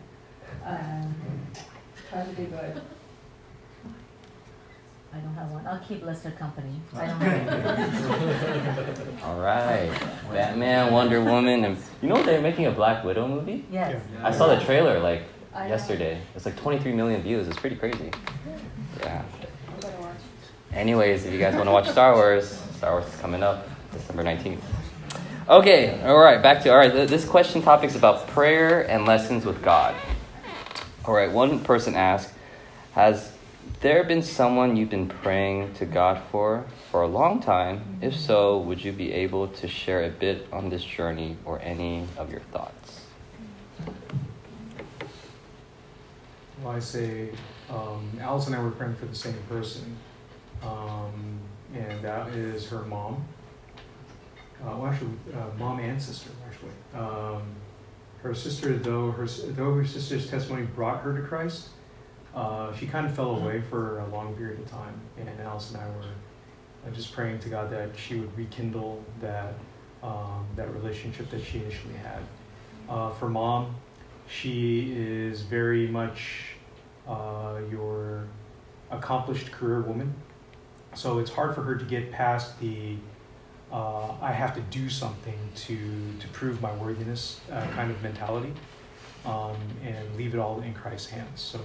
[0.65, 1.15] Um,
[2.09, 2.81] try to be good.
[5.13, 5.67] I don't have one.
[5.67, 6.79] I'll keep Lester company.
[6.95, 9.91] I don't have All right,
[10.31, 13.65] Batman, Wonder Woman, and you know they're making a Black Widow movie.
[13.69, 14.01] Yes.
[14.23, 15.69] I saw the trailer like I know.
[15.69, 16.21] yesterday.
[16.33, 17.47] It's like 23 million views.
[17.49, 18.09] It's pretty crazy.
[19.01, 19.21] Yeah.
[19.67, 20.11] I'm watch.
[20.73, 24.23] Anyways, if you guys want to watch Star Wars, Star Wars is coming up December
[24.23, 24.59] 19th.
[25.49, 26.93] Okay, all right, back to all right.
[26.93, 29.95] This question topic is about prayer and lessons with God.
[31.03, 32.31] All right, one person asked,
[32.93, 33.31] "Has
[33.79, 37.97] there been someone you've been praying to God for for a long time?
[38.01, 42.05] If so, would you be able to share a bit on this journey or any
[42.17, 43.01] of your thoughts?"
[46.61, 47.29] Well, I say,
[47.67, 49.97] um, Alice and I were praying for the same person,
[50.61, 51.39] um,
[51.73, 53.25] and that is her mom.
[54.61, 56.71] Uh, well, actually, uh, mom and sister, actually.
[56.99, 57.43] Um,
[58.21, 61.69] her sister, though her though her sister's testimony brought her to Christ,
[62.35, 65.81] uh, she kind of fell away for a long period of time, and Alice and
[65.81, 66.03] I were
[66.87, 69.55] uh, just praying to God that she would rekindle that
[70.03, 72.21] um, that relationship that she initially had.
[72.87, 73.75] Uh, for mom,
[74.27, 76.55] she is very much
[77.07, 78.27] uh, your
[78.91, 80.13] accomplished career woman.
[80.93, 82.97] So it's hard for her to get past the
[83.71, 85.77] uh, I have to do something to,
[86.19, 88.53] to prove my worthiness uh, kind of mentality
[89.25, 89.55] um,
[89.85, 91.41] and leave it all in Christ's hands.
[91.41, 91.59] So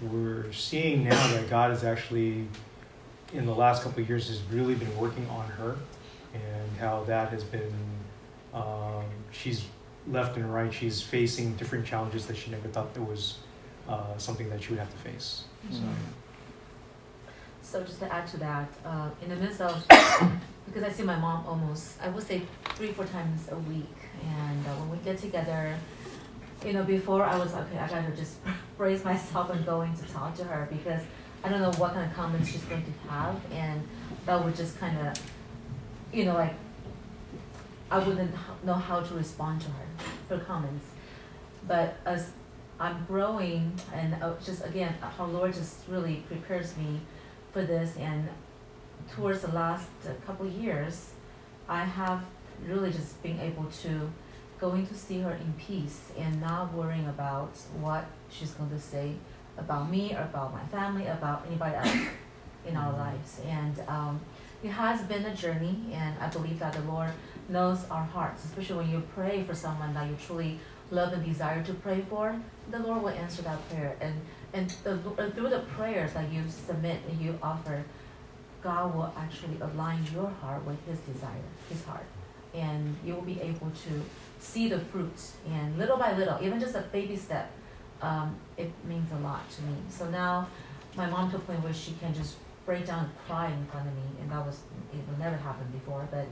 [0.00, 2.48] we're seeing now that God has actually,
[3.32, 5.76] in the last couple of years, has really been working on her
[6.34, 7.72] and how that has been,
[8.52, 9.64] um, she's
[10.08, 13.38] left and right, she's facing different challenges that she never thought there was
[13.88, 15.44] uh, something that she would have to face.
[15.70, 15.78] So,
[17.62, 19.86] So just to add to that, uh, in the midst of,
[20.66, 22.42] because I see my mom almost, I would say
[22.76, 23.96] three, four times a week.
[24.22, 25.76] And uh, when we get together,
[26.64, 28.36] you know, before I was okay, I gotta just
[28.78, 31.02] brace myself and going to talk to her because
[31.42, 33.86] I don't know what kind of comments she's going to have, and
[34.24, 35.14] that would just kind of,
[36.12, 36.54] you know, like
[37.90, 39.86] I wouldn't know how to respond to her
[40.28, 40.86] for comments.
[41.68, 42.30] But as
[42.80, 47.00] I'm growing, and uh, just again, how Lord just really prepares me
[47.52, 48.28] for this, and
[49.12, 49.88] towards the last
[50.26, 51.10] couple years,
[51.68, 52.24] I have
[52.66, 54.10] really just been able to
[54.60, 59.14] going to see her in peace and not worrying about what she's going to say
[59.58, 62.06] about me or about my family, about anybody else
[62.66, 63.40] in our lives.
[63.46, 64.20] And um,
[64.62, 67.10] it has been a journey, and I believe that the Lord
[67.48, 70.58] knows our hearts, especially when you pray for someone that you truly
[70.90, 72.34] love and desire to pray for.
[72.70, 74.14] The Lord will answer that prayer, and
[74.54, 77.84] and the, uh, through the prayers that you submit and you offer,
[78.64, 82.06] God will actually align your heart with His desire, His heart,
[82.54, 84.02] and you will be able to
[84.40, 85.20] see the fruit.
[85.46, 87.52] And little by little, even just a baby step,
[88.00, 89.76] um, it means a lot to me.
[89.90, 90.48] So now,
[90.96, 93.86] my mom to a point where she can just break down and cry in front
[93.86, 94.60] of me, and that was
[94.92, 96.08] it will never happen before.
[96.10, 96.26] But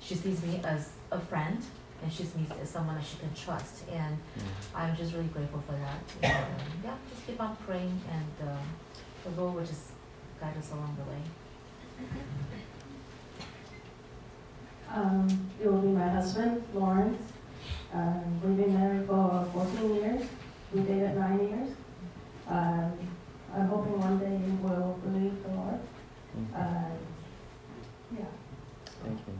[0.00, 1.62] she sees me as a friend,
[2.02, 4.16] and she sees me as someone that she can trust, and
[4.74, 6.00] I'm just really grateful for that.
[6.22, 8.66] And, um, yeah, just keep on praying, and um,
[9.24, 9.88] the Lord will just
[10.40, 11.20] guide us along the way.
[14.90, 17.20] Um, it will be my husband, Lawrence.
[17.92, 20.22] Um, we've been married for 14 years.
[20.72, 21.68] We dated nine years.
[22.48, 22.92] Um,
[23.54, 25.80] I'm hoping one day he will believe the Lord.
[26.54, 26.98] Um,
[28.16, 28.24] yeah.
[29.02, 29.38] Thank you.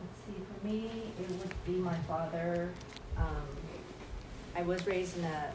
[0.00, 2.70] Let's see, for me, it would be my father.
[3.16, 3.46] Um,
[4.54, 5.52] I was raised in a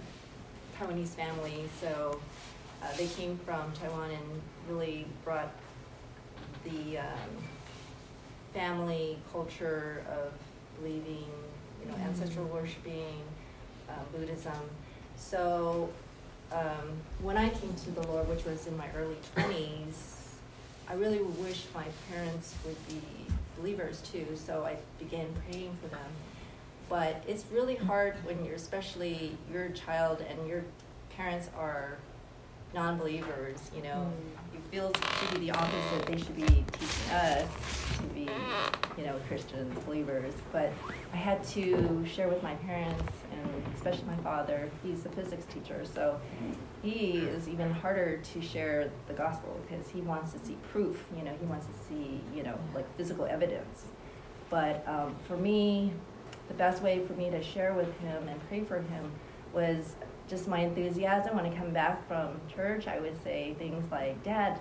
[0.79, 2.19] Taiwanese family, so
[2.83, 5.51] uh, they came from Taiwan and really brought
[6.63, 7.29] the um,
[8.53, 10.31] family culture of
[10.79, 11.25] believing,
[11.83, 13.21] you know, ancestral worshiping,
[13.89, 14.53] uh, Buddhism.
[15.15, 15.89] So
[16.51, 20.17] um, when I came to the Lord, which was in my early 20s,
[20.89, 23.01] I really wish my parents would be
[23.57, 26.09] believers too, so I began praying for them.
[26.89, 30.63] But it's really hard when you're, especially your child and your
[31.15, 31.97] parents are
[32.73, 34.11] non-believers, you know.
[34.53, 37.47] You feel to be the opposite, they should be teaching us
[37.97, 38.29] to be,
[38.97, 40.33] you know, Christians, believers.
[40.51, 40.71] But
[41.13, 45.83] I had to share with my parents, and especially my father, he's a physics teacher,
[45.85, 46.19] so
[46.83, 51.23] he is even harder to share the gospel because he wants to see proof, you
[51.23, 53.85] know, he wants to see, you know, like physical evidence.
[54.49, 55.93] But um, for me,
[56.47, 59.11] the best way for me to share with him and pray for him
[59.53, 59.95] was
[60.27, 61.35] just my enthusiasm.
[61.35, 64.59] When I come back from church, I would say things like, Dad,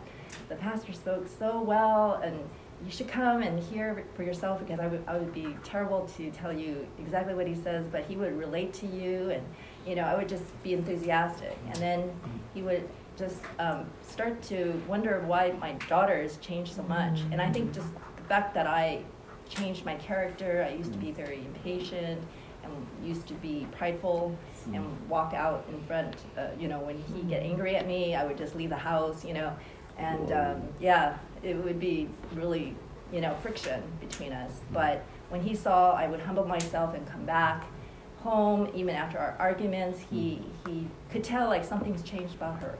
[0.48, 2.38] the pastor spoke so well, and
[2.84, 6.30] you should come and hear for yourself because I would, I would be terrible to
[6.30, 9.42] tell you exactly what he says, but he would relate to you, and
[9.86, 11.56] you know, I would just be enthusiastic.
[11.66, 12.10] And then
[12.54, 17.20] he would just um, start to wonder why my daughters changed so much.
[17.32, 19.02] And I think just the fact that I
[19.48, 21.16] changed my character, I used to be mm.
[21.16, 22.22] very impatient
[22.62, 25.06] and used to be prideful and mm.
[25.08, 27.50] walk out in front, uh, you know, when he get mm.
[27.50, 29.52] angry at me, I would just leave the house, you know.
[29.98, 32.74] And um, yeah, it would be really,
[33.12, 34.60] you know, friction between us.
[34.72, 37.64] But when he saw I would humble myself and come back
[38.18, 42.78] home, even after our arguments, he, he could tell like something's changed about her.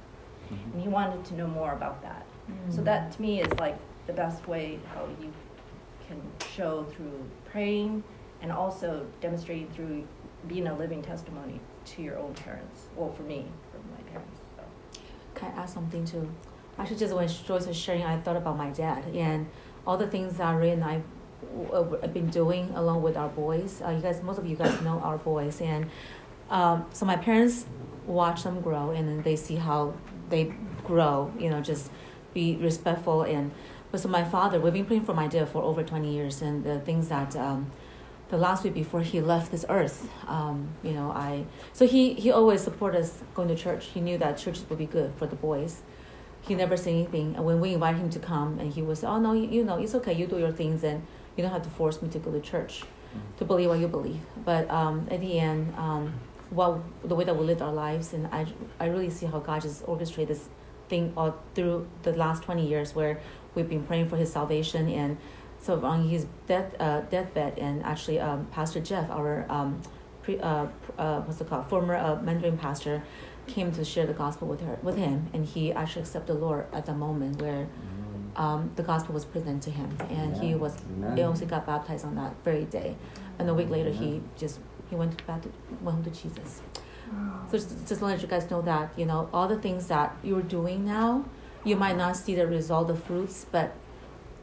[0.52, 0.72] Mm-hmm.
[0.72, 2.26] And he wanted to know more about that.
[2.70, 3.76] So that to me is like
[4.07, 5.33] the best way how you
[6.07, 6.21] can
[6.55, 8.03] show through praying
[8.42, 10.07] and also demonstrating through
[10.47, 12.83] being a living testimony to your own parents.
[12.95, 14.40] Well, for me, for my parents.
[14.57, 15.01] So.
[15.35, 16.29] Can I add something too?
[16.79, 19.49] Actually, just when Joyce was sharing, I thought about my dad and
[19.87, 21.03] all the things that Ray and I
[21.73, 23.81] uh, have been doing along with our boys.
[23.85, 25.88] Uh, you guys, most of you guys know our boys, and
[26.51, 27.64] um, so my parents
[28.07, 29.95] watch them grow, and then they see how
[30.29, 30.53] they
[30.85, 31.33] grow.
[31.38, 31.90] You know, just
[32.35, 33.53] be respectful and.
[33.94, 36.81] So my father, we've been praying for my dad for over twenty years, and the
[36.81, 37.37] things that.
[37.37, 37.70] Um,
[38.29, 42.33] the last week before he left this earth, um, you know, I so he he
[42.33, 43.87] always supported us going to church.
[43.94, 45.83] He knew that churches would be good for the boys.
[46.40, 49.20] He never said anything, and when we invite him to come, and he was, oh
[49.20, 52.03] no, you, know, it's okay, you do your things, and you don't have to force
[52.03, 52.83] me to go to church,
[53.38, 54.20] to believe what you believe.
[54.44, 56.12] But um, at the end, um,
[56.51, 58.46] well, the way that we lived our lives, and I
[58.81, 60.49] I really see how God just orchestrated this
[60.88, 63.20] thing all through the last twenty years, where
[63.57, 65.16] we've been praying for his salvation and
[65.61, 69.83] so on his death uh, deathbed, and actually um, Pastor Jeff, our um,
[70.23, 70.66] pre, uh,
[70.99, 73.03] uh, what's it called, former uh, Mandarin pastor,
[73.47, 76.66] came to share the gospel with her, with him, and he actually accepted the Lord
[76.73, 77.66] at the moment where
[78.37, 81.16] um, the gospel was presented to him, and he was Amen.
[81.16, 82.97] he also got baptized on that very day,
[83.38, 86.62] and a week later he just he went back to went home to Jesus.
[87.51, 90.16] So just, just to let you guys know that you know all the things that
[90.23, 91.25] you're doing now,
[91.66, 93.74] you might not see the result, the fruits, but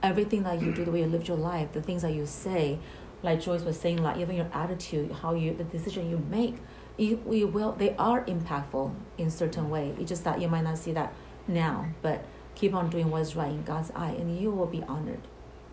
[0.04, 2.78] everything that you do, the way you live your life, the things that you say,
[3.24, 6.58] like Joyce was saying, like even your attitude, how you the decision you make,
[6.98, 9.96] you, you will they are impactful in certain way.
[9.98, 11.14] It's just that you might not see that
[11.48, 15.22] now, but keep on doing what's right in God's eye, and you will be honored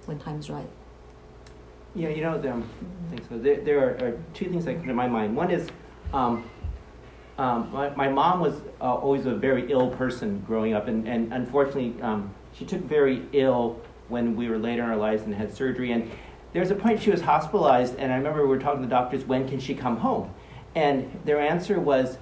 [0.07, 0.71] when time's right.
[1.97, 2.69] Yeah, you know, um,
[3.11, 3.29] thanks.
[3.29, 5.35] So there, there are, are two things that come to my mind.
[5.37, 5.69] One is,
[6.15, 6.49] um,
[7.41, 11.33] um, my, my mom was uh, always a very ill person growing up, and, and
[11.33, 15.55] unfortunately, um, she took very ill when we were later in our lives and had
[15.55, 15.93] surgery.
[15.93, 16.11] And
[16.53, 18.95] there was a point she was hospitalized, and I remember we were talking to the
[18.95, 20.35] doctors, when can she come home?
[20.75, 22.19] And their answer was,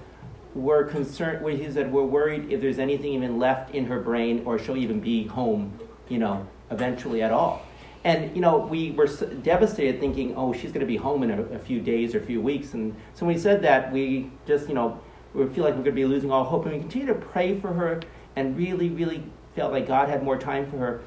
[0.55, 4.43] we're concerned, well, he said, we're worried if there's anything even left in her brain
[4.45, 5.77] or she'll even be home,
[6.07, 7.65] you know, eventually at all.
[8.05, 9.07] And, you know, we were
[9.43, 12.25] devastated thinking, oh, she's going to be home in a, a few days or a
[12.25, 12.73] few weeks.
[12.73, 15.01] And so when we said that, we just, you know,
[15.33, 16.65] we feel like we're going to be losing all hope.
[16.65, 18.01] And we continue to pray for her
[18.35, 19.23] and really, really
[19.55, 21.01] felt like God had more time for her.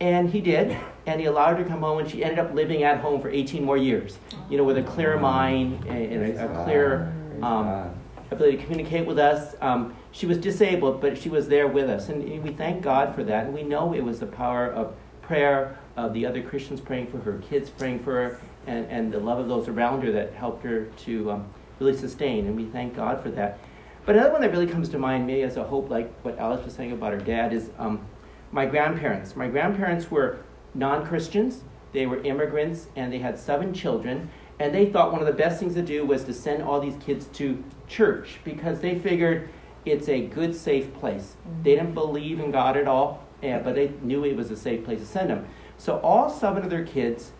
[0.00, 2.82] And he did, and he allowed her to come home, and she ended up living
[2.82, 4.18] at home for 18 more years,
[4.50, 7.94] you know, with a clear mind and, and a, a clear um,
[8.30, 9.54] ability to communicate with us.
[9.60, 13.22] Um, she was disabled, but she was there with us, and we thank God for
[13.24, 13.46] that.
[13.46, 17.18] And we know it was the power of prayer, of the other Christians praying for
[17.18, 20.64] her, kids praying for her, and, and the love of those around her that helped
[20.64, 21.46] her to um,
[21.78, 22.46] really sustain.
[22.46, 23.58] And we thank God for that.
[24.06, 26.64] But another one that really comes to mind, maybe as a hope, like what Alice
[26.64, 28.06] was saying about her dad, is um,
[28.52, 29.34] my grandparents.
[29.34, 30.38] My grandparents were
[30.74, 34.30] non Christians, they were immigrants, and they had seven children.
[34.58, 36.96] And they thought one of the best things to do was to send all these
[37.02, 39.48] kids to church because they figured
[39.84, 41.36] it's a good, safe place.
[41.62, 44.84] They didn't believe in God at all, eh, but they knew it was a safe
[44.84, 45.46] place to send them.
[45.76, 47.32] So all seven of their kids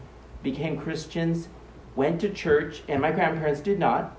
[0.42, 1.48] became Christians,
[1.94, 4.16] went to church, and my grandparents did not.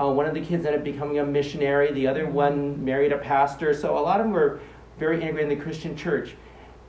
[0.00, 1.92] Uh, one of the kids ended up becoming a missionary.
[1.92, 3.74] The other one married a pastor.
[3.74, 4.60] So a lot of them were
[4.98, 6.34] very integrated in the Christian church.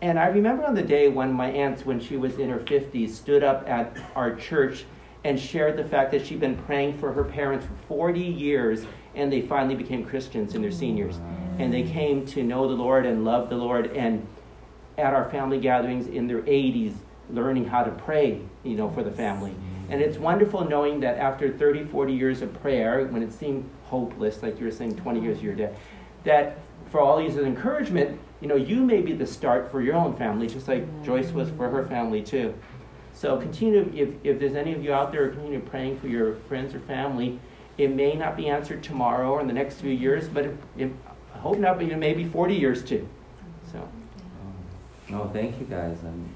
[0.01, 3.09] And I remember on the day when my aunt, when she was in her 50s,
[3.09, 4.85] stood up at our church
[5.23, 9.31] and shared the fact that she'd been praying for her parents for 40 years and
[9.31, 11.19] they finally became Christians in their seniors.
[11.57, 13.87] And they came to know the Lord and love the Lord.
[13.87, 14.25] And
[14.97, 16.93] at our family gatherings in their 80s,
[17.29, 19.53] learning how to pray, you know, for the family.
[19.89, 24.43] And it's wonderful knowing that after 30, 40 years of prayer, when it seemed hopeless,
[24.43, 25.75] like you were saying, 20 years of your dead,
[26.23, 26.59] that
[26.91, 30.47] for all these encouragement, you know, you may be the start for your own family,
[30.47, 32.53] just like Joyce was for her family too.
[33.13, 36.73] So continue, if, if there's any of you out there, continue praying for your friends
[36.73, 37.39] or family.
[37.77, 40.91] It may not be answered tomorrow or in the next few years, but it, it,
[41.33, 43.07] I hope not, but it may be 40 years too.
[43.71, 43.87] So.
[45.09, 45.97] No, thank you guys.
[46.03, 46.33] And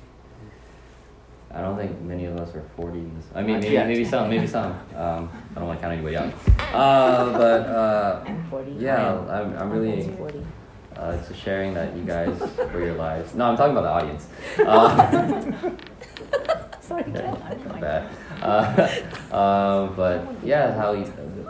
[1.53, 3.25] I don't think many of us are 40 in this.
[3.35, 4.71] I mean, maybe, maybe some, maybe some.
[4.95, 6.33] Um, I don't want to count anybody out.
[6.73, 8.71] Uh, but uh, I'm 40.
[8.79, 10.45] yeah, I'm, I'm really almost 40.
[10.95, 12.37] uh, to sharing that you guys
[12.71, 13.33] for your lives.
[13.35, 14.27] No, I'm talking about the audience.
[14.59, 15.71] Uh,
[16.81, 17.13] Sorry, Ken.
[17.13, 18.09] not bad.
[18.41, 18.89] Uh,
[19.35, 21.05] uh, but yeah, how you,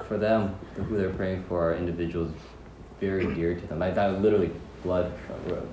[0.08, 2.32] for them, who they're praying for are individuals
[3.00, 3.80] very dear to them.
[3.80, 4.52] Like that, literally,
[4.84, 5.12] blood.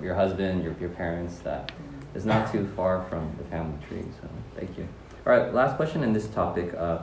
[0.01, 1.39] Your husband, your your parents.
[1.39, 1.71] That
[2.13, 4.03] is not too far from the family tree.
[4.21, 4.87] So thank you.
[5.25, 6.73] All right, last question in this topic.
[6.73, 6.99] Uh,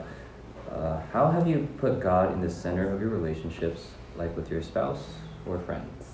[0.71, 4.63] uh, how have you put God in the center of your relationships, like with your
[4.63, 5.05] spouse
[5.47, 6.05] or friends?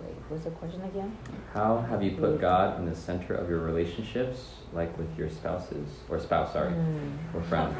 [0.00, 1.16] Wait, what's the question again?
[1.54, 5.88] How have you put God in the center of your relationships, like with your spouses
[6.08, 6.74] or spouse, sorry,
[7.34, 7.76] or friends?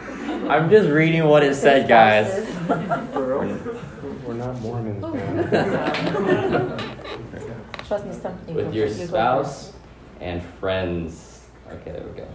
[0.49, 2.47] I'm just reading what it said, guys.
[4.27, 5.03] We're not Mormons.
[7.87, 8.55] Trust me, something.
[8.55, 9.73] with your spouse
[10.21, 11.45] and friends.
[11.71, 12.27] Okay, there we go.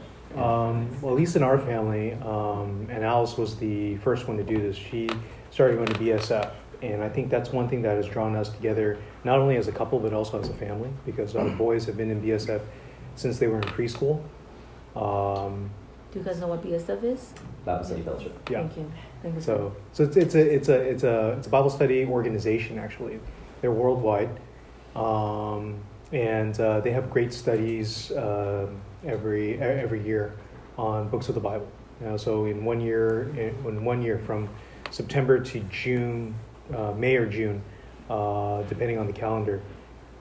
[0.41, 4.43] Um, well, at least in our family, um, and Alice was the first one to
[4.43, 4.77] do this.
[4.77, 5.09] She
[5.49, 8.97] started going to BSF, and I think that's one thing that has drawn us together,
[9.23, 12.09] not only as a couple but also as a family, because our boys have been
[12.11, 12.61] in BSF
[13.15, 14.21] since they were in preschool.
[14.95, 15.69] Um,
[16.11, 17.33] Do you guys know what BSF is?
[17.65, 18.49] Bible study fellowship.
[18.49, 18.59] yeah.
[18.61, 18.91] Thank you.
[19.21, 19.41] Thank you.
[19.41, 23.19] So, so it's, it's a it's a it's a it's a Bible study organization actually.
[23.61, 24.29] They're worldwide,
[24.95, 25.75] um,
[26.11, 28.67] and uh, they have great studies uh,
[29.05, 30.33] every every year
[30.77, 31.67] on books of the Bible.
[32.01, 34.49] You know, so in one year, in in one year from
[34.89, 36.33] September to June,
[36.75, 37.61] uh, May or June,
[38.11, 39.61] uh, depending on the calendar,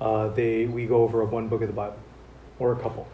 [0.01, 1.99] uh, they we go over one book of the Bible
[2.61, 3.07] or a couple,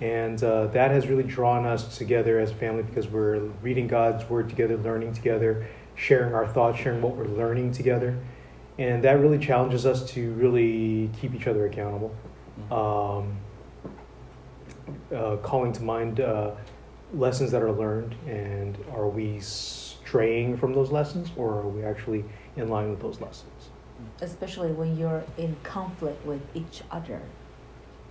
[0.00, 4.28] and uh, that has really drawn us together as a family because we're reading God's
[4.30, 8.18] word together, learning together, sharing our thoughts, sharing what we're learning together,
[8.78, 12.14] and that really challenges us to really keep each other accountable.
[12.70, 13.36] Um,
[15.14, 16.52] uh, calling to mind uh,
[17.12, 22.24] lessons that are learned, and are we straying from those lessons, or are we actually
[22.56, 23.55] in line with those lessons?
[24.20, 27.22] Especially when you're in conflict with each other.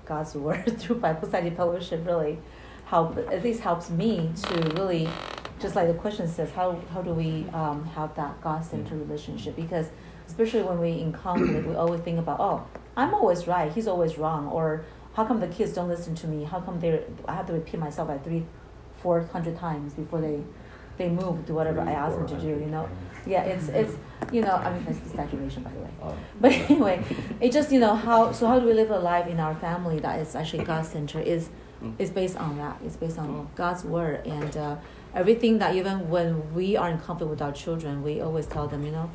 [0.05, 2.37] God's word through Bible study fellowship really
[2.85, 5.09] help at least helps me to really
[5.59, 9.55] just like the question says how how do we um, have that God centered relationship?
[9.55, 9.87] Because
[10.27, 14.17] especially when we in conflict we always think about oh I'm always right he's always
[14.17, 14.85] wrong or
[15.15, 16.43] how come the kids don't listen to me?
[16.43, 18.45] How come they I have to repeat myself like three
[18.97, 20.41] four hundred times before they
[20.97, 22.87] they move to whatever I ask them to do you know
[23.25, 23.95] yeah it's it's
[24.31, 26.15] you know I mean that's exaggeration by the way Oh.
[26.39, 27.03] but anyway,
[27.41, 29.99] it just you know how so how do we live a life in our family
[29.99, 31.49] that is actually God centered is
[31.83, 31.93] Mm.
[31.99, 32.77] is based on that.
[32.85, 34.77] It's based on God's word and uh,
[35.13, 38.85] everything that even when we are in conflict with our children, we always tell them,
[38.85, 39.09] you know,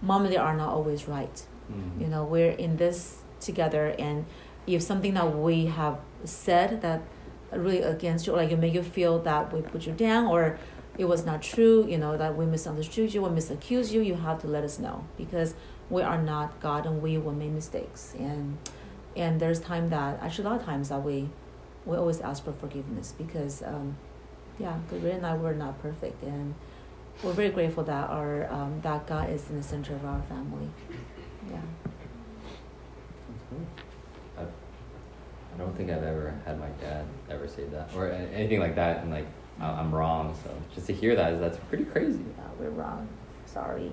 [0.00, 1.36] mom, and they are not always right.
[1.70, 2.00] Mhm.
[2.00, 4.24] You know, we're in this together, and
[4.66, 7.02] if something that we have said that
[7.52, 10.58] really against you, or like it make you feel that we put you down, or
[10.96, 14.40] it was not true, you know, that we misunderstood you or misaccused you, you have
[14.42, 15.54] to let us know because
[15.90, 18.14] we are not God and we will make mistakes.
[18.18, 18.58] And
[19.16, 21.30] and there's time that actually a lot of times that we
[21.84, 23.96] we always ask for forgiveness because um,
[24.58, 26.54] yeah, Ray and I were not perfect and
[27.22, 30.68] we're very grateful that our um, that God is in the center of our family.
[31.50, 31.60] Yeah.
[34.38, 34.44] I,
[35.56, 39.12] don't think I've ever had my dad ever say that or anything like that, and
[39.12, 39.26] like
[39.60, 40.34] I'm wrong.
[40.42, 42.24] So just to hear that is that's pretty crazy.
[42.36, 43.08] Yeah, we're wrong.
[43.46, 43.90] Sorry.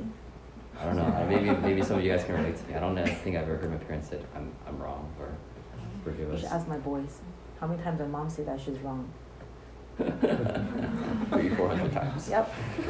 [0.80, 1.04] I don't know.
[1.04, 2.74] uh, Maybe maybe some of you guys can relate to me.
[2.76, 5.30] I don't know- think I've ever heard my parents say I'm I'm wrong or
[6.04, 7.20] forgive You should ask my boys.
[7.60, 9.08] How many times my mom said that she's wrong?
[9.98, 12.28] Three four hundred times.
[12.30, 12.54] Yep.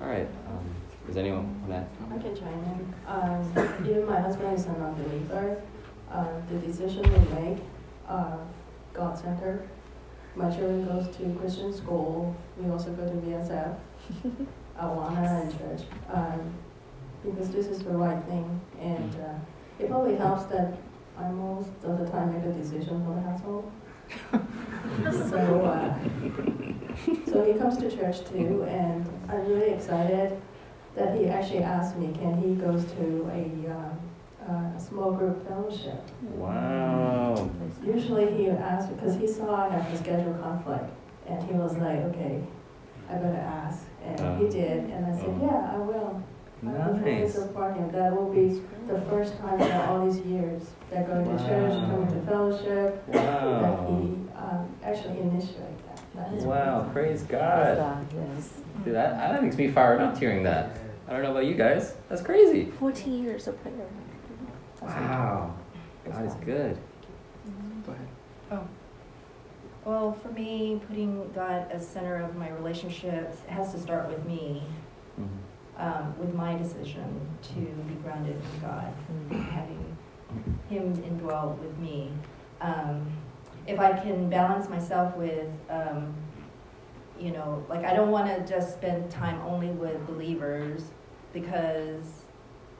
[0.00, 0.28] All right.
[0.48, 0.64] Um,
[1.06, 1.86] does anyone want to?
[2.14, 2.94] I can chime in.
[3.06, 3.52] Um,
[3.86, 5.60] even my husband is a non-believer.
[6.10, 7.58] Uh, the decision we make
[8.08, 8.38] are
[8.92, 9.68] God-centered.
[10.36, 12.36] My children goes to Christian school.
[12.58, 13.76] We also go to BSF,
[14.78, 15.86] Awana, and church.
[16.12, 16.54] Um,
[17.24, 20.74] because this is the right thing, and uh, it probably helps that
[21.18, 23.72] I most of the time make the decision for the household.
[25.30, 25.98] so, uh,
[27.30, 30.40] so he comes to church too, and I'm really excited
[30.94, 33.90] that he actually asked me, can he goes to a, uh,
[34.48, 36.00] a small group fellowship?
[36.22, 37.50] Wow.
[37.84, 40.84] Usually he asked because he saw I had a schedule conflict,
[41.26, 42.42] and he was like, okay,
[43.10, 44.50] I better ask, and he Oh.
[44.50, 45.46] did, and I said, Oh.
[45.46, 46.22] yeah, I will.
[46.66, 47.34] I will fully Nice.
[47.34, 47.90] support him.
[47.92, 51.86] That will be the first time in all these years that going to church, Wow.
[51.90, 53.60] coming to fellowship, wow.
[53.60, 56.00] that he um, actually initiated that.
[56.14, 56.78] That is Wow.
[56.78, 56.92] amazing.
[56.92, 57.76] Praise Praise God.
[57.76, 58.54] God, yes.
[58.84, 60.78] Dude, that, that makes me fired up hearing that.
[61.06, 61.94] I don't know about you guys.
[62.08, 62.64] That's crazy.
[62.80, 63.74] 14 years of prayer.
[64.86, 65.54] That's Wow.
[66.04, 66.44] God is God.
[66.44, 66.78] good.
[67.86, 68.08] Go ahead.
[68.52, 68.60] Oh.
[69.84, 74.62] Well, for me, putting God as center of my relationships has to start with me,
[75.18, 75.28] Mhm.
[75.78, 79.96] um, with my decision to be grounded in God, and having
[80.68, 82.10] Him indwell with me.
[82.60, 83.06] Um,
[83.66, 86.12] if I can balance myself with, um,
[87.18, 90.90] you know, like I don't want to just spend time only with believers
[91.32, 92.24] because,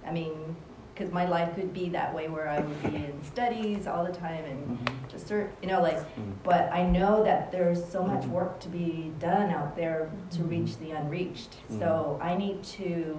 [0.05, 0.57] I mean,
[0.97, 4.13] because my life could be that way where I would be in studies all the
[4.13, 5.09] time and Mhm.
[5.11, 6.33] just cert, you know, like, Mhm.
[6.43, 10.49] but I know that there's so much work to be done out there to Mm-hmm.
[10.49, 11.57] reach the unreached.
[11.79, 13.19] So I need to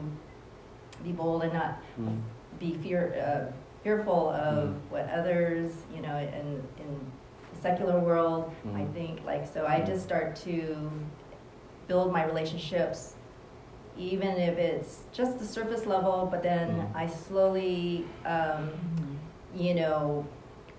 [1.03, 2.19] be bold and not Mhm.
[2.59, 3.51] be fear, uh,
[3.83, 7.11] fearful of what others, you know, in, in
[7.53, 10.89] the secular world, I think, like, so I just start to
[11.87, 13.13] build my relationships,
[13.97, 16.95] even if it's just the surface level, but then Mhm.
[16.95, 18.69] I slowly, um,
[19.55, 20.25] you know,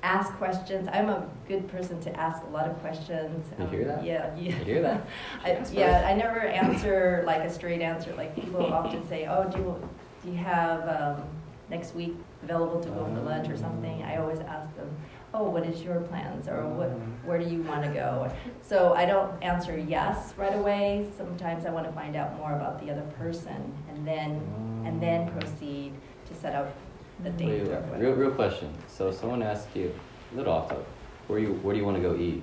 [0.02, 0.88] ask questions.
[0.92, 3.44] I'm a good person to ask a lot of questions.
[3.58, 4.04] You Um, hear that?
[4.04, 4.42] Yeah, yeah.
[4.58, 5.00] You hear that?
[5.44, 8.14] I, yeah, I never answer like a straight answer.
[8.16, 9.88] Like people often say, "Oh, do you,
[10.24, 11.24] do you have um,
[11.68, 12.14] next week
[12.44, 14.88] available to go for lunch or something?" I always ask them,
[15.34, 16.90] "Oh, what is your plans or what?
[17.24, 18.30] Where do you want to go?"
[18.62, 21.06] So I don't answer yes right away.
[21.16, 24.40] Sometimes I want to find out more about the other person and then
[24.84, 25.92] and then proceed
[26.26, 26.74] to set up
[27.22, 27.62] the date.
[27.62, 28.72] wait, or real, real question.
[28.86, 29.92] So someone asked you,
[30.32, 30.86] a little off topic,
[31.26, 32.42] where you where do you want to go eat?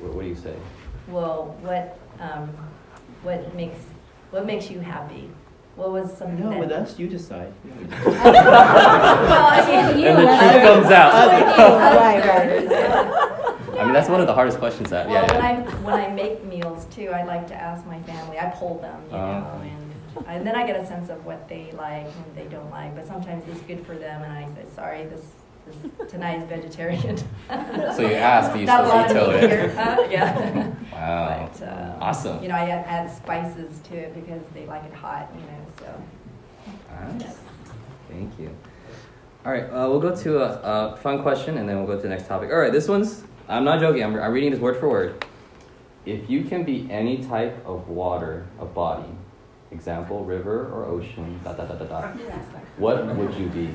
[0.00, 0.54] What, what do you say?
[1.08, 2.48] Well, what um,
[3.22, 3.80] what makes
[4.30, 5.30] what makes you happy?
[5.78, 6.58] What was something No, that?
[6.58, 7.52] with us, you decide.
[7.90, 11.12] well, I mean, And the I- truth comes out.
[11.98, 13.78] Right, right.
[13.78, 15.06] I mean, that's one of the hardest questions that.
[15.08, 15.32] Well, Yeah.
[15.34, 15.70] when I yeah.
[15.86, 18.36] when I make meals too, I like to ask my family.
[18.38, 19.38] I poll them, you Uh-huh.
[19.40, 22.70] know, and, and then I get a sense of what they like and they don't
[22.70, 22.96] like.
[22.96, 25.37] But sometimes it's good for them, and I say, sorry, this, this
[26.08, 27.16] tonight is vegetarian.
[27.96, 29.50] So you ask, do you Not still veto it?
[29.50, 30.06] here, huh?
[30.10, 30.70] Yeah.
[30.92, 31.48] Wow.
[31.58, 32.42] But, um, Awesome.
[32.42, 35.66] You know, I add, add spices to it because they like it hot, you know.
[35.78, 36.72] So
[37.12, 37.20] Nice.
[37.22, 37.38] yes.
[38.10, 38.50] Thank you.
[39.46, 42.02] All right, uh, we'll go to a, a fun question and then we'll go to
[42.02, 42.50] the next topic.
[42.50, 45.24] All right, this one's, I'm not joking, I'm, I'm reading this word for word.
[46.04, 49.08] If you can be any type of water, a body,
[49.70, 52.08] example, river or ocean, da da da da da,
[52.78, 53.68] what would you be?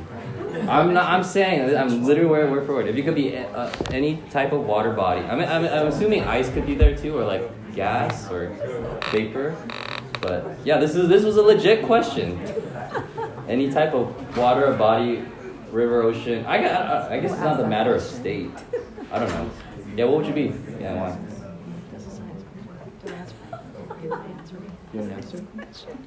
[0.68, 2.88] I'm not, I'm saying, I'm literally for word.
[2.88, 6.24] If you could be uh, any type of water body, I mean, I'm, I'm assuming
[6.24, 8.50] ice could be there too, or like gas or
[9.12, 9.56] vapor.
[10.22, 12.40] But yeah, this is this was a legit question.
[13.48, 15.24] Any type of water, body,
[15.72, 16.46] river, ocean.
[16.46, 18.52] I, gu- I, I guess it's not the matter of state.
[19.12, 19.50] I don't know.
[19.98, 20.54] Yeah, what would you be?
[20.80, 21.18] Yeah, why?
[24.02, 24.10] You
[25.02, 25.98] have an answer?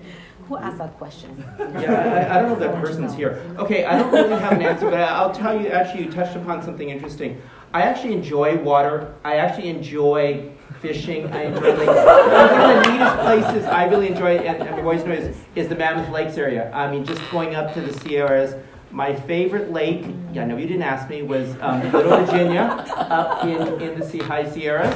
[0.49, 1.45] Who asked that question?
[1.59, 3.43] Yeah, I, I don't know if that person's here.
[3.59, 6.63] Okay, I don't really have an answer, but I'll tell you, actually, you touched upon
[6.63, 7.41] something interesting.
[7.75, 9.15] I actually enjoy water.
[9.25, 11.27] I actually enjoy fishing.
[11.33, 11.87] I enjoy lakes.
[11.87, 15.75] One of the neatest places I really enjoy, and, and boys know, is, is the
[15.75, 16.71] Mammoth Lakes area.
[16.73, 18.55] I mean, just going up to the Sierras.
[18.91, 23.45] My favorite lake, yeah, I know you didn't ask me, was um, Little Virginia up
[23.45, 24.95] in, in the sea, high Sierras.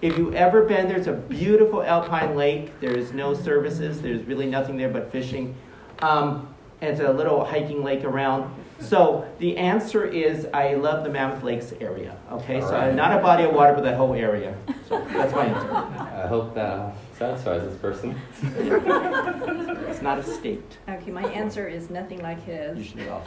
[0.00, 2.78] If you've ever been there, it's a beautiful alpine lake.
[2.80, 4.00] There's no services.
[4.00, 5.56] There's really nothing there but fishing.
[6.00, 8.54] Um, and it's a little hiking lake around.
[8.80, 12.16] So the answer is I love the Mammoth Lakes area.
[12.30, 12.94] Okay, so Alright.
[12.94, 14.56] not a body of water, but that whole area.
[14.88, 15.72] So that's my answer.
[15.72, 18.14] I hope that satisfies this person.
[19.88, 20.78] It's not a state.
[20.88, 22.78] Okay, my answer is nothing like his.
[22.78, 23.26] You should be off.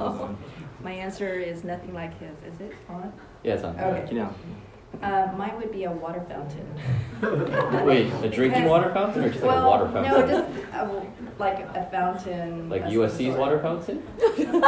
[0.00, 0.36] Oh,
[0.82, 2.36] My answer is nothing like his.
[2.52, 3.12] Is it on?
[3.42, 3.78] Yeah, it's on.
[3.78, 4.08] Okay.
[4.10, 4.34] You know.
[5.02, 6.66] Uh, mine would be a water fountain.
[7.86, 10.12] Wait, a drinking water fountain or just like well, a water fountain?
[10.12, 11.00] no, just uh,
[11.38, 12.68] like a fountain.
[12.68, 14.02] like USC's water fountain?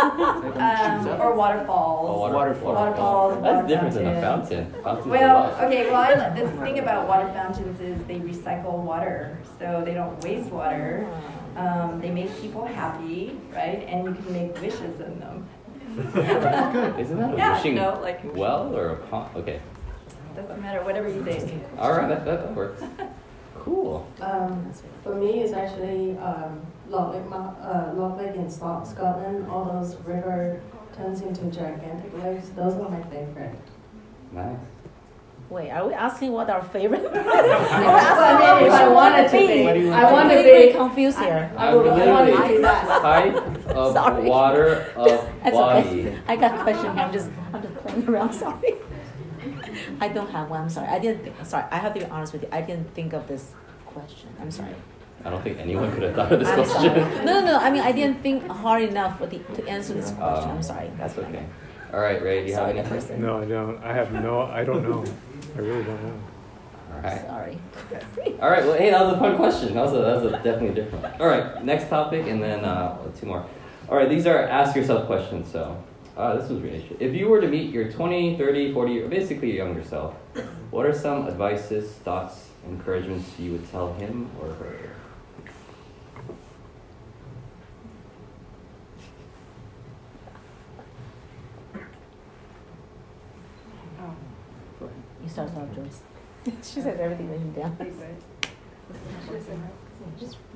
[0.61, 2.11] Um, or waterfalls.
[2.11, 2.75] Oh, water, Waterfall.
[2.75, 4.65] Waterfalls, That's water different than a fountain.
[4.67, 4.83] fountain.
[4.83, 9.83] Fountain's Well, okay, well, I, the thing about water fountains is they recycle water, so
[9.85, 11.09] they don't waste water.
[11.57, 13.85] Um, they make people happy, right?
[13.89, 15.49] And you can make wishes in them.
[15.99, 19.35] Isn't that a Yeah, wishing no, like, well or a pond?
[19.37, 19.61] Okay.
[20.43, 21.63] Doesn't matter, whatever you think.
[21.79, 22.83] All right, that, that works.
[23.63, 24.07] Cool.
[24.23, 24.73] Um,
[25.03, 29.51] for me, it's actually um, Loch Lake, uh, Loch in Scotland.
[29.51, 30.63] All those river
[30.97, 32.49] turns into gigantic lakes.
[32.57, 33.55] Those are my favorite.
[34.33, 34.57] Nice.
[35.51, 37.03] Wait, are we asking what our favorite?
[37.13, 40.67] Well, I mean, if I wanted to be, What want I to want I'm to
[40.69, 40.73] be.
[40.73, 41.53] confused here.
[41.57, 42.57] I would I want to Literally.
[42.57, 43.03] be that.
[43.03, 44.29] Type of Sorry.
[44.29, 45.07] water of
[45.43, 45.89] That's body.
[45.89, 46.19] okay.
[46.29, 46.87] I got a question.
[46.99, 48.33] I'm just, I'm just playing around.
[48.33, 48.75] Sorry.
[50.01, 50.63] I don't have one.
[50.63, 50.89] I'm sorry.
[50.89, 51.25] I didn't.
[51.25, 51.65] Think, sorry.
[51.71, 52.49] I have to be honest with you.
[52.53, 53.53] I didn't think of this
[53.87, 54.29] question.
[54.41, 54.75] I'm sorry.
[55.25, 56.95] I don't think anyone could have thought of this I'm question.
[56.95, 57.25] sorry.
[57.25, 57.59] No, no, no.
[57.59, 60.51] I mean, I didn't think hard enough for the, to answer this question.
[60.51, 60.91] Um, I'm sorry.
[60.97, 61.45] That's okay.
[61.93, 62.99] All right, Ray, do you have Sorry, anything?
[62.99, 63.21] person.
[63.21, 63.83] No, I don't.
[63.83, 65.05] I have no, I don't know.
[65.57, 66.15] I really don't know.
[66.95, 67.21] All right.
[67.27, 67.59] Sorry.
[68.41, 68.65] All right.
[68.65, 69.75] Well, hey, that was a fun question.
[69.75, 71.03] That was a, that was a definitely a different.
[71.03, 71.21] One.
[71.21, 71.65] All right.
[71.65, 73.45] Next topic, and then uh, two more.
[73.89, 74.09] All right.
[74.09, 75.51] These are ask yourself questions.
[75.51, 75.83] So,
[76.21, 76.99] uh, this was really interesting.
[77.01, 80.15] If you were to meet your 20, 30, 40, or basically your younger self,
[80.71, 84.91] what are some advices, thoughts, encouragements you would tell him or her?
[95.23, 96.01] You start off, Joyce.
[96.63, 97.77] she said everything written down.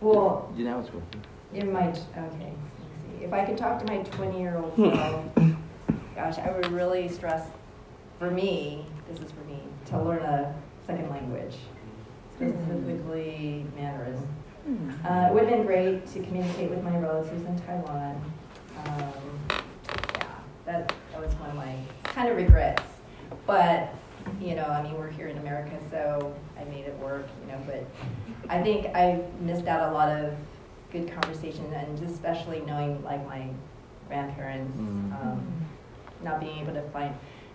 [0.00, 1.22] Well, You know it's working.
[1.52, 3.24] It might, okay, let's see.
[3.24, 5.24] If I could talk to my 20-year-old self,
[6.14, 7.46] gosh, I would really stress,
[8.18, 10.54] for me, this is for me, to learn a
[10.86, 11.56] second language,
[12.36, 14.16] specifically Mandarin.
[14.64, 14.90] Hmm.
[15.06, 18.32] Uh, it would have been great to communicate with my relatives in Taiwan.
[18.86, 19.12] Um,
[20.16, 20.26] yeah,
[20.64, 22.82] that, that was one of my kind of regrets.
[23.46, 23.92] But,
[24.40, 27.60] you know, I mean, we're here in America, so I made it work, you know,
[27.66, 27.84] but
[28.48, 30.34] I think I missed out a lot of
[30.92, 33.48] good conversations and just especially knowing like my
[34.08, 35.12] grandparents, Mm.
[35.22, 35.46] um,
[36.24, 37.14] not being able to find,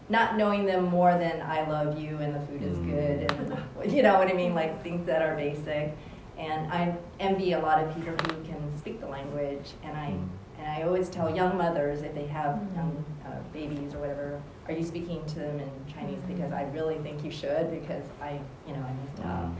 [0.10, 2.86] not knowing them more than I love you and the food is Mm.
[2.92, 5.96] good and you know what I mean, like things that are basic.
[6.38, 10.28] And I envy a lot of people who can speak the language, and I Mm.
[10.60, 12.76] and I always tell young mothers if they have Mm.
[12.76, 16.20] young uh, babies or whatever, are you speaking to them in Chinese?
[16.28, 19.44] Because I really think you should, because I, you know, I missed out.
[19.46, 19.58] Um,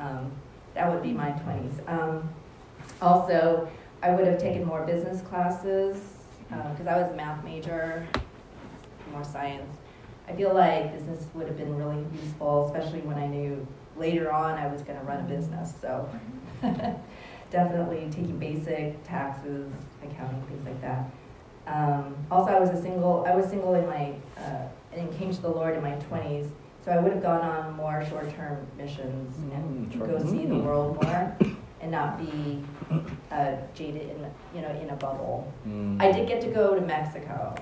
[0.00, 0.32] Um,
[0.74, 1.74] that would be my twenties.
[1.86, 2.28] Um,
[3.02, 3.68] Also,
[4.02, 5.96] I would have taken more business classes
[6.48, 8.06] because I was a math major,
[9.10, 9.70] more science.
[10.28, 14.58] I feel like business would have been really useful, especially when I knew later on
[14.58, 15.74] I was going to run a business.
[15.80, 16.08] So
[17.50, 21.10] definitely taking basic taxes, accounting, things like that.
[21.66, 23.24] Um, also, I was a single.
[23.26, 26.46] I was single in my uh, and came to the Lord in my twenties.
[26.84, 31.02] So I would have gone on more short-term missions and Mm, go see the world
[31.02, 31.36] more,
[31.82, 32.64] and not be
[33.30, 35.52] uh, jaded in you know in a bubble.
[35.68, 36.00] Mm.
[36.00, 37.54] I did get to go to Mexico,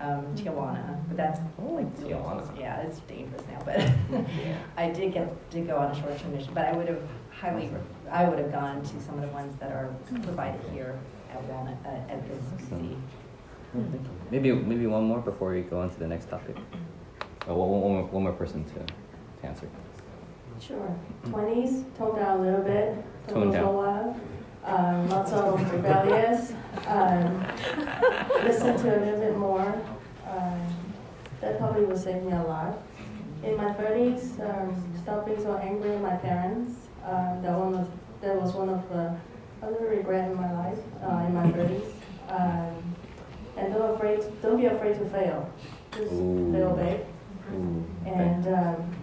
[0.00, 2.58] um, Tijuana, but that's Oh, like Tijuana.
[2.58, 3.80] Yeah, it's dangerous now, but
[4.76, 6.52] I did get to go on a short-term mission.
[6.54, 7.70] But I would have highly,
[8.10, 10.98] I would have gone to some of the ones that are provided here
[11.32, 12.96] at Walnut uh, at this Awesome.
[13.74, 13.80] CC.
[14.30, 16.56] Maybe maybe one more before we go on to the next topic.
[17.48, 19.68] Oh, one, one, more, one more person to, to answer.
[20.60, 20.96] Sure.
[21.28, 23.04] Twenties, tone down a little bit.
[23.28, 23.64] Tone Tone down.
[23.64, 24.16] a
[24.66, 26.52] Um, not so rebellious.
[26.86, 27.46] Um,
[28.42, 29.80] listen to a little bit more.
[30.28, 30.60] Um,
[31.40, 32.82] that probably will save me a lot.
[33.44, 36.88] In my thirties, um, stop being so angry at my parents.
[37.04, 37.88] Um, that one was
[38.20, 39.16] that was one of the
[39.70, 41.92] little regret in my life uh, in my thirties.
[42.28, 42.96] Um,
[43.56, 45.50] and don't afraid, don't be afraid to fail.
[45.92, 46.52] Just Ooh.
[46.52, 47.00] fail big.
[47.54, 48.96] Ooh, And, um,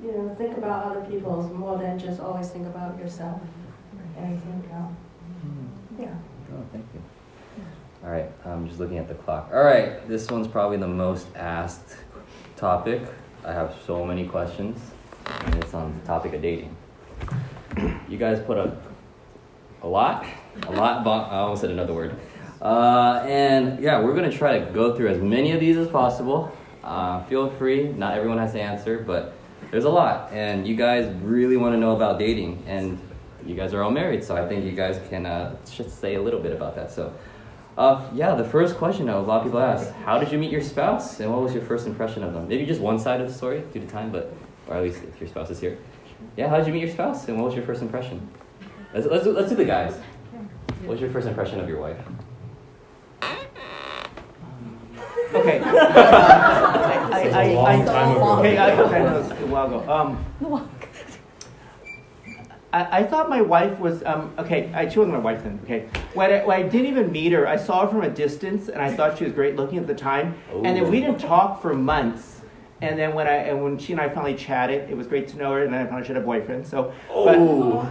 [0.00, 3.40] you know, think about other people's more than just always think about yourself.
[4.16, 4.96] And I um,
[5.98, 6.14] yeah.
[6.54, 7.02] Oh, thank you.
[8.04, 9.50] All right, I'm just looking at the clock.
[9.52, 11.96] All right, this one's probably the most asked
[12.56, 13.02] topic.
[13.44, 14.80] I have so many questions,
[15.44, 16.76] and it's on the topic of dating.
[18.08, 18.80] You guys put up
[19.82, 20.24] a lot,
[20.66, 21.04] a lot.
[21.04, 22.16] Bo- I almost said another word.
[22.62, 26.56] Uh, and yeah, we're gonna try to go through as many of these as possible.
[26.82, 27.88] Uh, feel free.
[27.88, 29.34] Not everyone has to answer, but
[29.70, 32.98] there's a lot, and you guys really want to know about dating, and
[33.46, 36.22] you guys are all married, so I think you guys can uh, just say a
[36.22, 36.90] little bit about that.
[36.90, 37.12] So,
[37.78, 40.50] uh, yeah, the first question that a lot of people ask: How did you meet
[40.50, 42.48] your spouse, and what was your first impression of them?
[42.48, 44.34] Maybe just one side of the story due to time, but
[44.68, 45.78] or at least if your spouse is here.
[46.36, 48.28] Yeah, how did you meet your spouse, and what was your first impression?
[48.92, 49.96] Let's let's do, let's do the guys.
[50.80, 51.98] What was your first impression of your wife?
[55.34, 55.60] Okay.
[55.64, 58.38] I, I, It's a I, long I, time ago.
[58.38, 59.92] Okay, I, okay, no, it's a while ago.
[59.92, 60.24] Um,
[62.76, 64.70] I, I thought my wife was um, okay.
[64.74, 65.58] I, she wasn't my wife then.
[65.64, 68.68] Okay, when I, when I didn't even meet her, I saw her from a distance,
[68.68, 70.34] and I thought she was great looking at the time.
[70.52, 72.42] And then we didn't talk for months.
[72.82, 75.38] And then when I and when she and I finally chatted, it was great to
[75.38, 75.62] know her.
[75.64, 76.66] And then I found out she had a boyfriend.
[76.66, 77.88] So, but, Oh.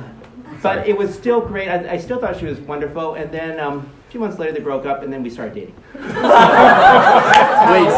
[0.61, 1.67] but it was still great.
[1.69, 3.15] I, I still thought she was wonderful.
[3.15, 5.76] And then um, a few months later, they broke up, and then we started dating.
[5.95, 6.12] Wait,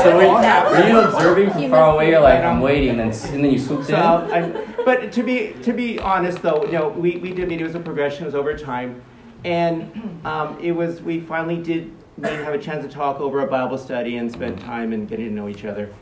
[0.03, 2.09] so were, were you observing from far away?
[2.11, 4.01] You're like, I'm waiting, and then and then you swooped So, in.
[4.31, 7.61] I, but to be to be honest, though, you know, we, we did meet.
[7.61, 8.23] It was a progression.
[8.23, 9.01] It was over time,
[9.43, 13.47] and um, it was we finally did meet, have a chance to talk over a
[13.47, 15.93] Bible study and spend time and getting to know each other,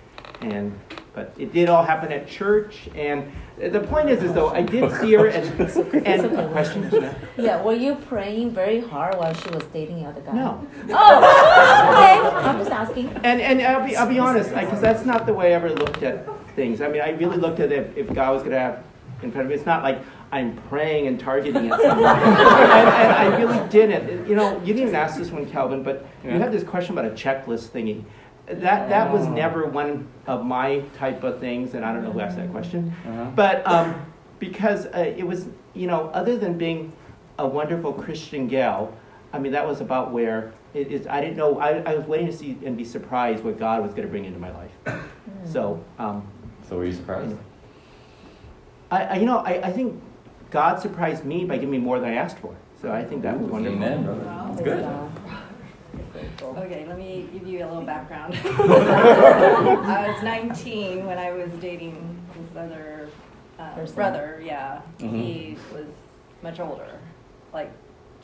[0.41, 0.77] and
[1.15, 2.89] but it did all happen at church.
[2.93, 5.47] And the point is, is though, I did see her and
[6.05, 6.93] and questions.
[7.37, 10.33] Yeah, were you praying very hard while she was dating the other guy?
[10.33, 11.17] No, Oh,
[11.89, 12.37] okay.
[12.47, 13.07] I'm just asking.
[13.23, 16.03] and and I'll be I'll be honest, because that's not the way I ever looked
[16.03, 16.81] at things.
[16.81, 18.83] I mean, I really looked at it if God was going to have
[19.23, 19.55] in front of me.
[19.55, 20.01] It's not like
[20.33, 22.05] I'm praying and targeting at someone.
[22.17, 24.27] and, and I really didn't.
[24.27, 27.09] You know, you didn't even ask this one, Calvin, but you had this question about
[27.09, 28.03] a checklist thingy.
[28.47, 29.33] That that was Oh.
[29.33, 32.93] never one of my type of things, and I don't know who asked that question.
[33.07, 33.31] Uh-huh.
[33.35, 33.95] But um,
[34.39, 36.93] because uh, it was, you know, other than being
[37.39, 38.93] a wonderful Christian gal,
[39.33, 41.07] I mean, that was about where it is.
[41.07, 41.59] I didn't know.
[41.59, 44.25] I, I was waiting to see and be surprised what God was going to bring
[44.25, 44.71] into my life.
[45.45, 46.27] So, um,
[46.69, 47.35] So were you surprised?
[48.91, 49.99] I, I, you know, I, I think
[50.51, 52.55] God surprised me by giving me more than I asked for.
[52.81, 53.77] So I think that was wonderful.
[53.77, 54.23] Amen, brother.
[54.23, 54.83] That's good.
[56.41, 58.33] Okay, let me give you a little background.
[58.43, 63.09] I was 19 when I was dating this other
[63.59, 64.41] uh, brother.
[64.43, 65.11] Yeah, Mhm.
[65.21, 65.87] he was
[66.43, 66.99] much older,
[67.53, 67.71] like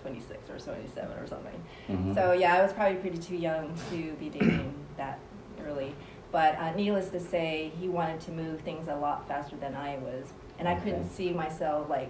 [0.01, 1.63] 26 or 27 or something.
[1.89, 2.13] Mhm.
[2.15, 5.19] So yeah, I was probably pretty too young to be dating that
[5.65, 5.93] early.
[6.31, 9.97] But uh, needless to say, he wanted to move things a lot faster than I
[9.97, 10.27] was,
[10.59, 11.09] and I couldn't Okay.
[11.13, 12.09] see myself like,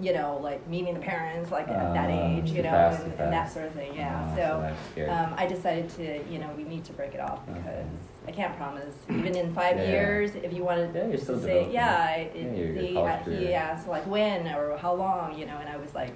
[0.00, 3.12] you know, like meeting the parents like at that Ah, age, you know, fast, and,
[3.14, 3.94] and that sort of thing.
[3.94, 4.22] Yeah.
[4.22, 4.74] Ah, so.
[4.96, 5.10] that's.
[5.10, 7.58] Um, I decided to, you know, we need to break it off Okay.
[7.58, 7.86] because
[8.26, 8.94] I can't promise.
[9.10, 11.72] Even in five Yeah, years, if you wanted Yeah, you're to say, developing.
[11.72, 12.82] yeah, I- Yeah, it, your- your
[13.40, 16.14] he, uh, asked like when or how long, you know, and I was like,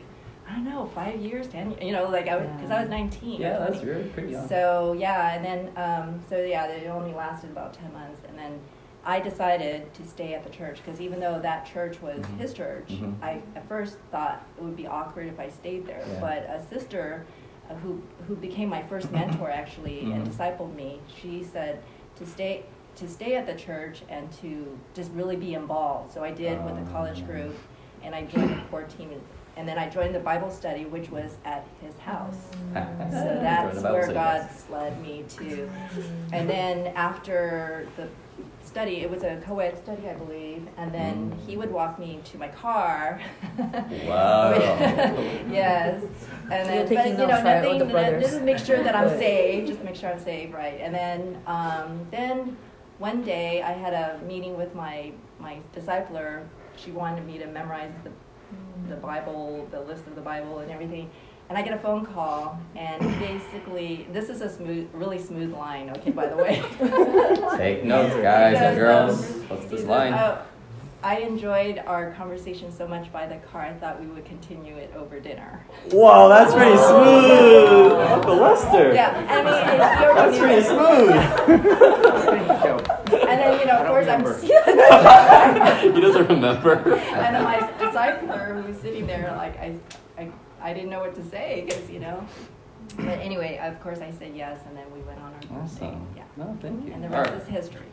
[0.48, 3.40] I don't know, five years, ten, you know, like I because I was nineteen.
[3.40, 4.46] yeah, that's really pretty young.
[4.48, 8.58] So yeah, and then um, so yeah, it only lasted about ten months, and then
[9.04, 12.38] I decided to stay at the church because even though that church was Mhm.
[12.38, 13.14] his church, Mhm.
[13.22, 16.02] I at first thought it would be awkward if I stayed there.
[16.08, 16.20] Yeah.
[16.20, 17.24] But a sister
[17.70, 20.28] uh, who who became my first mentor actually and Mhm.
[20.30, 21.78] discipled me, she said
[22.16, 26.12] to stay to stay at the church and to just really be involved.
[26.12, 27.26] So I did with the college Ah.
[27.26, 27.56] group,
[28.04, 29.10] and I joined the core team,
[29.56, 32.50] and then I joined the Bible study, which was at his house.
[32.74, 34.12] So that's where.
[34.12, 35.68] God's led me to.
[36.32, 38.08] And then after the
[38.72, 41.46] study, it was a co-ed study, I believe, and then Mm.
[41.46, 43.20] he would walk me to my car.
[44.08, 44.52] Wow.
[45.60, 46.02] yes.
[46.50, 48.82] And You're then, but you know, notes, right, of nothing, the no- just make sure
[48.82, 49.18] that I'm Good.
[49.18, 50.78] saved, just make sure I'm saved, right.
[50.80, 52.56] And then, um, then
[52.98, 56.42] one day I had a meeting with my, my discipler.
[56.76, 58.10] She wanted me to memorize the,
[58.88, 61.10] the Bible, the list of the Bible and everything.
[61.52, 65.90] And I get a phone call, and basically, this is a smooth, really smooth line,
[65.98, 66.62] okay, by the way.
[67.58, 69.22] Take notes, guys and girls.
[69.22, 70.14] um, What's this line?
[70.14, 70.38] "Oh,
[71.02, 74.94] I enjoyed our conversation so much by the car, I thought we would continue it
[74.96, 75.62] over dinner.
[75.92, 78.94] Wow, that's pretty smooth, Uncle Lester.
[78.94, 80.66] Yeah, I mean, and he already That's knew pretty it.
[82.48, 82.88] smooth.
[83.12, 84.24] And then, you know, of don't course, I'm.
[85.94, 86.74] he doesn't remember.
[86.94, 89.76] and then my discipler who's sitting there, like, I,
[90.18, 90.30] I,
[90.62, 92.24] I didn't know what to say, because, you know.
[92.96, 95.94] But anyway, of course, I said yes, and then we went on our first date.
[96.16, 96.22] Yeah.
[96.36, 96.92] No, thank you.
[96.92, 97.40] And the rest right.
[97.40, 97.86] is history.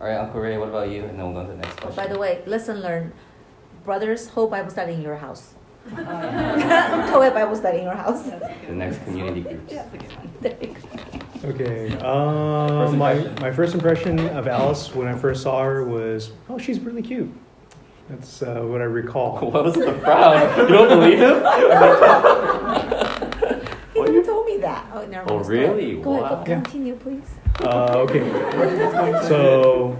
[0.00, 1.04] All right, Uncle Ray, what about you?
[1.04, 1.96] And then we'll go to the next Oh, question.
[1.96, 3.12] by the way, lesson learned.
[3.84, 5.54] Brothers, whole Bible study in your house.
[5.90, 7.08] Oh, yeah.
[7.10, 8.22] Co-ed Bible study in your house.
[8.22, 9.68] The next community group.
[9.68, 10.30] That's a good one.
[10.40, 10.76] There you
[11.42, 11.48] go.
[11.48, 11.96] Okay.
[12.00, 16.56] Uh, First my my first impression of Alice when I first saw her was, oh,
[16.58, 17.32] she's really cute.
[18.08, 19.38] That's uh, what I recall.
[19.52, 20.58] What was the frown?
[20.58, 21.42] You don't believe him?
[23.94, 24.86] He never told me that.
[24.92, 25.96] Oh, never Oh, really?
[26.00, 26.38] Go ahead, Wow.
[26.38, 27.30] go, continue, please.
[27.60, 28.20] Uh, okay.
[29.28, 29.96] So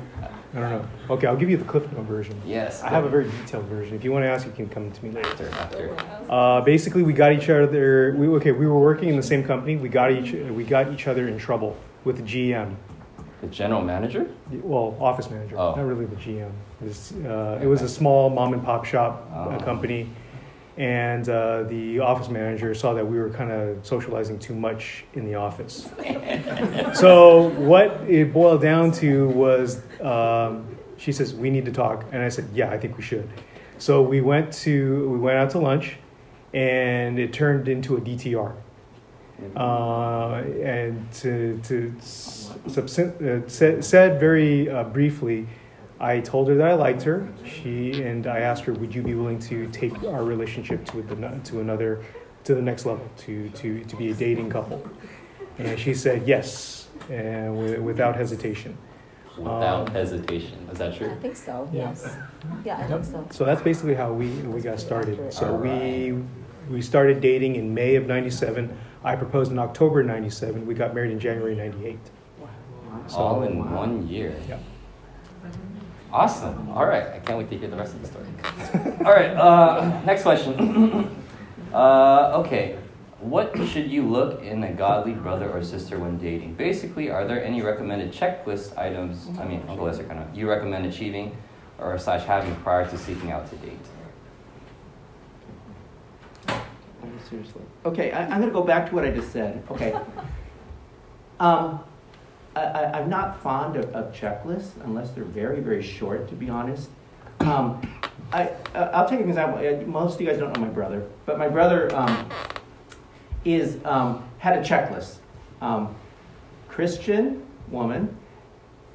[0.54, 0.84] I don't know.
[1.10, 2.38] Okay, I'll give you the Cliff Note version.
[2.44, 2.82] Yes.
[2.82, 3.94] I have a very detailed version.
[3.94, 5.48] If you want to ask, you can come to me later.
[5.50, 6.30] After, after.
[6.30, 8.14] Uh, basically, we got each other.
[8.18, 8.52] We okay.
[8.52, 9.76] We were working in the same company.
[9.76, 10.32] We got each.
[10.32, 12.74] We got each other in trouble with the GM.
[13.40, 14.28] The general manager?
[14.50, 15.74] Well, office manager, Oh.
[15.74, 16.52] not really the GM.
[16.82, 19.64] It was, uh, it was a small mom and pop shop uh, Oh.
[19.64, 20.08] company,
[20.76, 25.24] and uh, the office manager saw that we were kind of socializing too much in
[25.24, 25.88] the office.
[26.94, 30.66] so what it boiled down to was, um,
[30.96, 33.28] she says we need to talk, and I said, yeah, I think we should.
[33.78, 35.96] So we went to we went out to lunch,
[36.52, 38.54] and it turned into a DTR.
[39.56, 45.48] Uh, and to, to uh, said, said very uh, briefly,
[46.02, 47.28] I told her that I liked her.
[47.46, 51.14] She and I asked her, "Would you be willing to take our relationship to the
[51.44, 52.00] to another
[52.44, 54.82] to the next level, to to to be a dating couple?"
[55.58, 58.76] And she said yes, and wi- without hesitation.
[59.38, 60.58] Without Um, hesitation.
[60.72, 61.08] Is that true?
[61.10, 61.88] I think so, Yeah.
[61.88, 62.16] yes.
[62.64, 63.24] Yeah, I think so.
[63.30, 65.32] So that's basically how we we got started.
[65.32, 65.70] So Alright.
[65.72, 66.22] we
[66.70, 68.70] we started dating in May of '97.
[69.04, 70.66] I proposed in October '97.
[70.66, 71.98] We got married in January '98.
[73.06, 74.32] So- All in one year.
[74.48, 74.56] Yeah.
[76.12, 76.68] Awesome.
[76.70, 77.06] All right.
[77.06, 78.26] I can't wait to hear the rest of the story.
[79.04, 79.30] All right.
[79.30, 81.16] Uh, next question.
[81.72, 82.78] uh, okay.
[83.20, 86.54] What should you look in a godly brother or sister when dating?
[86.54, 89.28] Basically, are there any recommended checklist items?
[89.38, 91.36] I mean, Uncle Lester kind of you recommend achieving
[91.78, 93.78] or slash having prior to seeking out to date.
[97.30, 97.62] Seriously.
[97.86, 99.62] Okay, I, I'm going to go back to what I just said.
[99.70, 99.94] Okay.
[101.40, 101.82] Um,
[102.54, 106.90] I, I'm not fond of, of checklists unless they're very, very short, to be honest.
[107.40, 107.80] Um,
[108.32, 109.58] I, uh, I'll take an example.
[109.58, 112.28] Uh, Most of you guys don't know my brother, but my brother um,
[113.44, 115.16] is um, had a checklist.
[115.60, 115.94] Um,
[116.68, 118.16] Christian woman,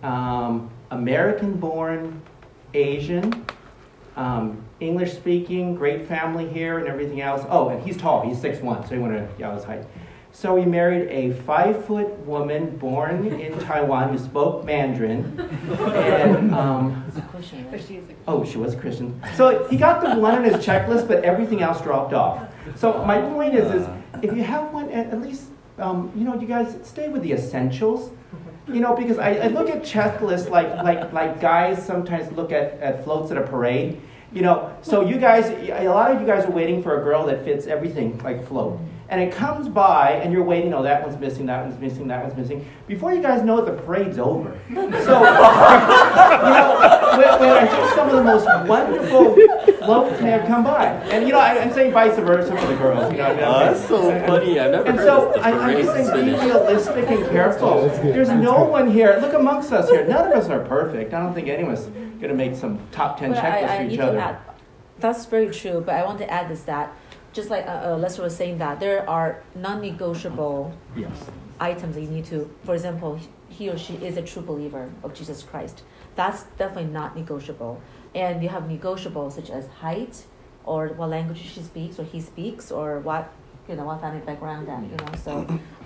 [0.03, 2.21] um, American-born
[2.73, 3.45] Asian,
[4.15, 7.45] um, English speaking, great family here, and everything else.
[7.49, 8.27] Oh, and he's tall.
[8.27, 9.85] He's 6'1", so he want to yeah, his height.
[10.39, 15.35] So he married a five foot woman born in Taiwan who spoke Mandarin.
[15.95, 17.11] And, um,
[17.41, 19.19] she's a oh, she was a Christian.
[19.33, 22.47] So he got the one on his checklist, but everything else dropped off.
[22.75, 23.87] So my point is, is
[24.21, 25.45] if you have one, at, at least,
[25.79, 28.11] um, you know, you guys stay with the essentials.
[28.67, 32.73] You know, because I, I look at checklists like, like, like guys sometimes look at,
[32.73, 33.99] at floats at a parade.
[34.31, 37.25] You know, so you guys, a lot of you guys are waiting for a girl
[37.25, 38.79] that fits everything like a float.
[39.09, 40.73] And it comes by, and you're waiting.
[40.73, 41.45] Oh, that one's missing.
[41.45, 42.07] That one's missing.
[42.07, 42.65] That one's missing.
[42.87, 44.59] Before you guys know it, the parade's over.
[44.69, 46.77] So, you know,
[47.17, 49.35] when, when I think some of the most wonderful
[49.77, 53.11] floats have come by, and you know, I, I'm saying vice versa for the girls.
[53.11, 54.59] You know, Oh, that's so funny.
[54.59, 55.35] I've never and heard so this.
[55.37, 57.81] The I, I'm just saying, be realistic and careful.
[57.89, 59.17] There's no one here.
[59.21, 60.05] Look amongst us here.
[60.05, 61.13] None of us are perfect.
[61.13, 63.91] I don't think anyone's going to make some top ten But I, checklists I for
[63.93, 64.19] each other.
[64.19, 64.37] add,
[64.99, 66.91] that's very true, but I want to add is that,
[67.37, 71.17] just like uh, uh, Lester was saying that, there are non-negotiable Yes.
[71.59, 73.19] items that you need to, for example,
[73.57, 75.83] he or she is a true believer of Jesus Christ.
[76.15, 77.73] That's definitely not negotiable.
[78.15, 80.15] And you have negotiables such as height,
[80.65, 83.23] or what language she speaks or he speaks, or what
[83.69, 85.13] you know what family background that you know.
[85.25, 85.31] So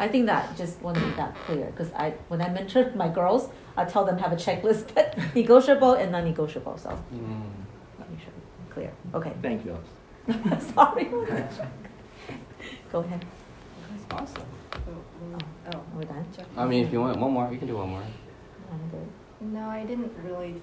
[0.03, 3.09] I think that just want to make that clear because I when I mentor my
[3.19, 3.43] girls,
[3.75, 6.77] I tell them have a checklist, but negotiable and non-negotiable.
[6.85, 7.51] So Mm.
[7.99, 8.33] let me sure
[8.73, 8.91] clear.
[9.17, 9.33] Okay.
[9.47, 9.75] Thank you.
[10.73, 11.05] Sorry.
[12.91, 13.25] Go ahead.
[14.09, 14.43] That's Awesome.
[14.73, 16.25] Oh, Are we done?
[16.57, 18.03] I mean, if you want one more, you can do one more.
[19.41, 20.61] No, I didn't really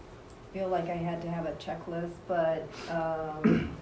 [0.52, 3.76] feel like I had to have a checklist, but um,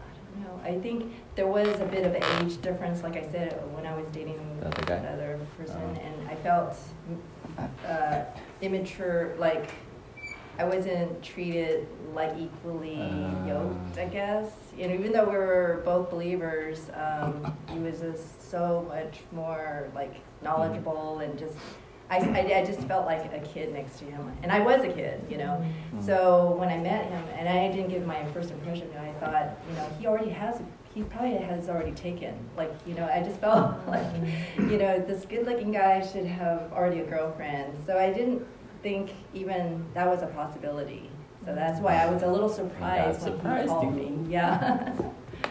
[0.00, 0.60] I don't know.
[0.64, 4.06] I think there was a bit of age difference, like I said, when I was
[4.12, 6.00] dating The other another person, Oh.
[6.00, 6.76] and I felt
[7.86, 8.24] uh,
[8.62, 9.70] immature, like
[10.60, 13.46] I wasn't treated like equally Ah.
[13.46, 14.50] yoked, I guess.
[14.78, 20.16] And even though we were both believers, um, he was just so much more like
[20.42, 21.56] knowledgeable and just.
[22.10, 24.92] I, I, I just felt like a kid next to him, and I was a
[24.92, 25.64] kid, you know.
[25.94, 26.04] Mm.
[26.04, 29.76] So when I met him, and I didn't give my first impression, I thought, you
[29.76, 30.60] know, he already has,
[30.92, 32.34] he probably has already taken.
[32.56, 34.04] Like, you know, I just felt like,
[34.58, 37.78] you know, this good-looking guy should have already a girlfriend.
[37.86, 38.44] So I didn't
[38.82, 41.10] think even that was a possibility.
[41.44, 44.10] So that's why I was a little surprised when surprised he called you.
[44.10, 44.32] me.
[44.32, 44.92] Yeah.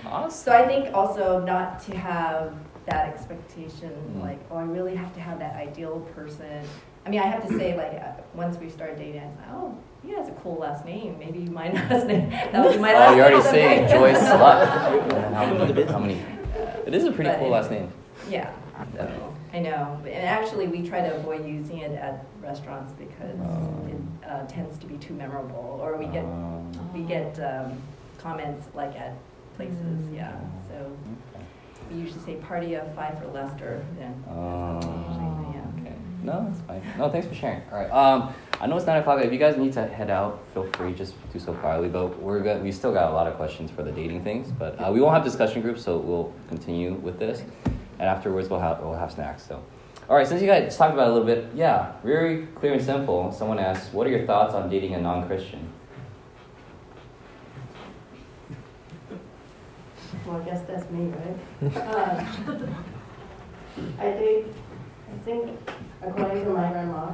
[0.05, 0.31] Awesome.
[0.31, 2.53] so I think also not to have
[2.85, 4.21] that expectation, Mm.
[4.21, 6.61] like, oh, I really have to have that ideal person.
[7.05, 9.49] I mean, I have to say, like, uh, once we started dating, I was like,
[9.51, 11.17] oh, he has a cool last name.
[11.19, 13.17] Maybe my last name, that would be my last Oh, name.
[13.17, 13.87] you're already someday.
[13.87, 15.01] saying Joyce Slut.
[15.01, 15.83] And then how many?
[15.83, 16.21] How many?
[16.85, 17.91] It is a pretty But cool it- last name.
[18.29, 18.51] Yeah,
[18.95, 19.99] so, I know.
[20.05, 23.87] And actually, we try to avoid using it at restaurants because Oh.
[23.87, 27.73] it uh, tends to be too memorable, or we get, Um, we get um,
[28.17, 29.13] comments like at
[29.55, 29.75] places,
[30.09, 30.15] Mm.
[30.15, 30.31] yeah.
[30.69, 31.45] So okay.
[31.91, 34.23] we usually say party of five for Lester, then.
[34.29, 35.81] Oh, Usually, yeah.
[35.81, 35.95] okay.
[36.23, 36.81] No, that's fine.
[36.97, 37.61] No, thanks for sharing.
[37.71, 37.89] All right.
[37.91, 39.19] Um, I know it's nine o'clock.
[39.23, 40.93] If you guys need to head out, feel free.
[40.93, 41.87] Just do so quietly.
[41.89, 42.61] But we're good.
[42.61, 44.51] We still got a lot of questions for the dating things.
[44.51, 47.41] But uh, we won't have discussion groups, so we'll continue with this.
[47.99, 49.43] And afterwards, we'll have we'll have snacks.
[49.43, 49.61] So,
[50.09, 50.25] all right.
[50.27, 53.31] Since you guys talked about it a little bit, yeah, very clear and simple.
[53.31, 55.67] Someone asked, "What are your thoughts on dating a non-Christian?"
[60.25, 61.75] Well, I guess that's me, right?
[61.75, 62.23] Uh,
[63.99, 64.47] I think,
[65.11, 65.57] I think,
[66.01, 67.13] according to my grandma,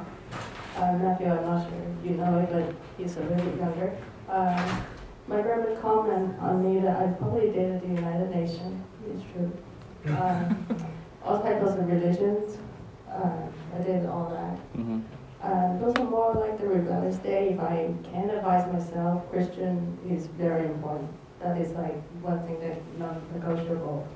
[0.77, 3.97] uh, nephew, I'm not sure you know it, but he's a little bit younger.
[4.29, 4.81] Uh,
[5.27, 8.83] my grandma commented on me that I probably dated the United Nations.
[9.09, 9.51] It's true.
[10.07, 10.53] Uh,
[11.23, 12.57] all types of religions.
[13.09, 14.77] Uh, I did all that.
[14.77, 14.99] Mm-hmm.
[15.41, 17.49] Uh, those are more like the rebellious day.
[17.49, 21.09] If I can advise myself, Christian is very important.
[21.41, 24.07] That is like one thing that non-negotiable.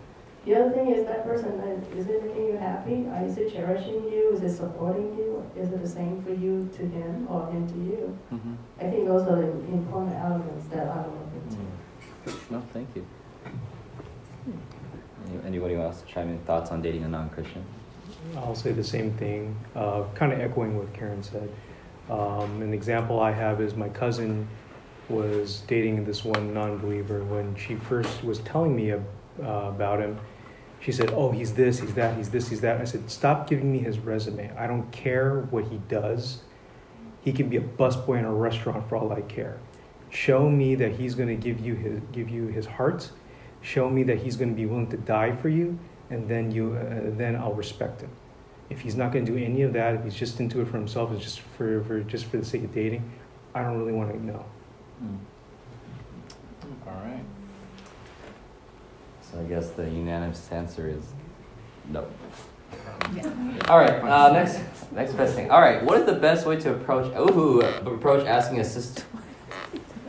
[0.45, 3.05] The other thing is that person, uh, is it making you happy?
[3.25, 4.31] Is it cherishing you?
[4.33, 5.43] Is it supporting you?
[5.55, 8.17] Is it the same for you to him or him to you?
[8.33, 8.53] Mm-hmm.
[8.79, 11.33] I think those are the important elements that I will look
[12.25, 12.53] into.
[12.53, 13.05] No, thank you.
[15.45, 15.59] Any-
[16.27, 17.63] In thoughts on dating a non-Christian?
[18.35, 21.49] I'll say the same thing, uh, kind of echoing what Karen said.
[22.09, 24.47] Um, an example I have is my cousin
[25.07, 27.23] was dating this one non-believer.
[27.23, 29.05] When she first was telling me ab-
[29.41, 30.19] uh, about him,
[30.79, 33.71] she said, "Oh, he's this, he's that, he's this, he's that." I said, "Stop giving
[33.71, 34.51] me his resume.
[34.57, 36.43] I don't care what he does.
[37.21, 39.57] He can be a busboy in a restaurant for all I care.
[40.09, 43.11] Show me that he's going to give you his give you his heart.
[43.61, 45.77] Show me that he's going to be willing to die for you,
[46.09, 48.09] and then you uh, then I'll respect him.
[48.69, 50.77] If he's not going to do any of that, if he's just into it for
[50.77, 53.09] himself, it's just for, for just for the sake of dating,
[53.55, 54.45] I don't really want to know."
[56.87, 57.23] All right.
[59.21, 61.03] So I guess the unanimous answer is
[61.89, 62.07] no.
[63.67, 64.01] All right.
[64.03, 65.49] Uh, next, next best thing.
[65.49, 65.83] All right.
[65.83, 67.11] What is the best way to approach?
[67.17, 69.03] Ooh, approach asking a sister.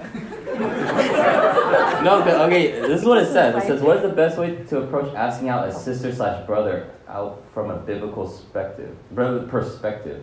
[2.04, 2.22] no.
[2.24, 2.72] but- Okay.
[2.80, 3.62] This is what it says.
[3.62, 6.86] It says, "What is the best way to approach asking out a sister slash brother
[7.08, 8.96] out from a biblical perspective?
[9.10, 10.22] Brother perspective.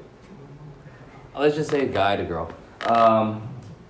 [1.37, 2.49] Let's just say a guy to girl.
[2.87, 3.47] Um,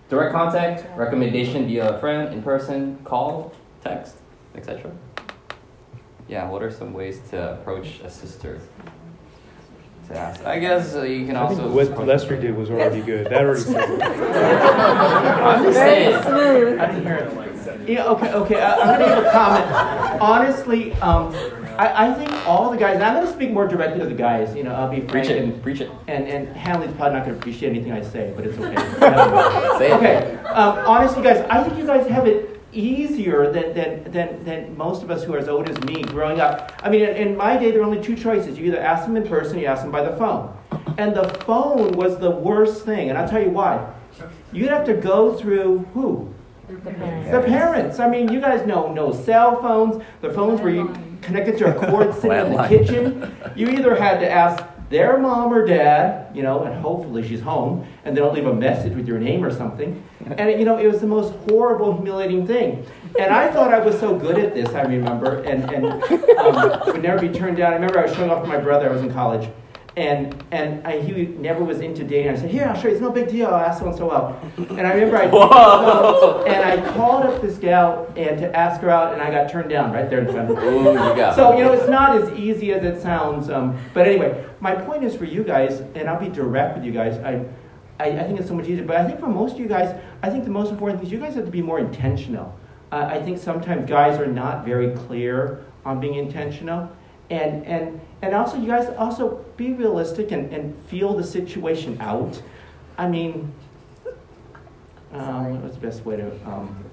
[0.10, 4.16] direct contact, recommendation via a friend, in person, call, text,
[4.56, 4.92] etc.
[6.28, 8.60] yeah, what are some ways to approach a sister?
[10.10, 10.46] To ask.
[10.46, 11.56] I guess uh, you can I also.
[11.64, 13.28] think what approach- Lester did was already good.
[13.28, 13.76] That already.
[13.76, 16.24] I'm just saying.
[16.24, 16.80] Smooth.
[16.80, 17.57] I didn't hear it.
[17.88, 20.22] Yeah, okay, okay, I- I'm gonna give a comment.
[20.22, 21.34] Honestly, um,
[21.78, 24.56] I, I think all the guys, and I'm gonna speak more directly to the guys,
[24.56, 25.42] you know, I'll be Preach it.
[25.42, 25.90] and, Preach it.
[26.08, 28.76] and, and Hanley's probably not gonna appreciate anything I say, but it's okay.
[29.78, 29.96] Say it.
[29.98, 34.78] Okay, um, honestly, guys, I think you guys have it easier than, than, than, than
[34.78, 36.74] most of us who are as old as me growing up.
[36.84, 38.58] I mean, in, in my day, there were only two choices.
[38.58, 40.56] You either ask them in person, or you ask them by the phone.
[40.98, 43.94] And the phone was the worst thing, and I'll tell you why.
[44.52, 46.34] You'd have to go through who?
[46.68, 47.32] The parents.
[47.32, 48.00] The parents.
[48.00, 50.04] I mean, you guys know no cell phones.
[50.22, 53.36] The phones were connected to a cord sitting in the kitchen.
[53.56, 57.86] You either had to ask their mom or dad, you know, and hopefully she's home,
[58.06, 60.02] and they don't leave a message with your name or something.
[60.38, 62.86] And you know, it was the most horrible, humiliating thing.
[63.20, 64.70] And I thought I was so good at this.
[64.70, 65.86] I remember, and and
[66.38, 67.72] um, would never be turned down.
[67.72, 68.90] I remember I was showing off to my brother.
[68.90, 69.50] I was in college.
[69.98, 72.32] And and I, he never was into dating.
[72.32, 72.94] I said, "Here, I'll show you.
[72.94, 73.48] It's no big deal.
[73.48, 76.44] I'll ask so and so out." And I remember I Whoa.
[76.46, 79.72] and I called up this gal and to ask her out, and I got turned
[79.72, 80.70] down right there in front of her.
[80.70, 83.50] Ooh, you got So you know, it's not as easy as it sounds.
[83.50, 86.92] Um, but anyway, my point is for you guys, and I'll be direct with you
[86.92, 87.18] guys.
[87.18, 87.44] I,
[88.00, 88.86] I, I think it's so much easier.
[88.86, 91.12] But I think for most of you guys, I think the most important thing is
[91.12, 92.56] you guys have to be more intentional.
[92.92, 96.90] Uh, I think sometimes guys are not very clear on being intentional,
[97.30, 102.42] and and and also you guys also be realistic and, and feel the situation out.
[102.98, 103.54] I mean.
[105.14, 106.84] Um, what's the best way to um,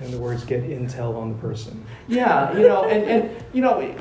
[0.00, 1.84] In other words, get intel on the person.
[2.06, 3.94] yeah, you know, and, and you know,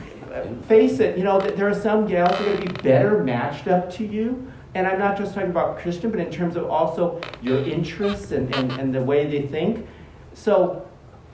[0.68, 3.68] face it, you know, there are some gals that are going to be better matched
[3.68, 4.52] up to you.
[4.76, 8.54] And I'm not just talking about Christian, but in terms of also your interests and,
[8.56, 9.88] and, and the way they think.
[10.34, 10.88] So,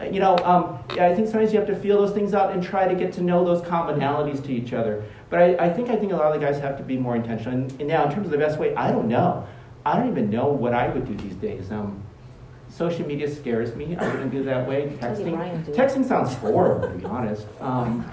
[0.05, 2.63] you know, um, yeah, I think sometimes you have to feel those things out and
[2.63, 5.03] try to get to know those commonalities to each other.
[5.29, 7.15] But I, I think I think a lot of the guys have to be more
[7.15, 7.53] intentional.
[7.53, 9.45] And, and now, in terms of the best way, I don't know.
[9.85, 11.71] I don't even know what I would do these days.
[11.71, 12.03] Um,
[12.69, 13.95] social media scares me.
[13.95, 14.89] I wouldn't do that way.
[14.99, 17.47] Texting, Ryan texting sounds horrible, to be honest.
[17.59, 18.09] Um,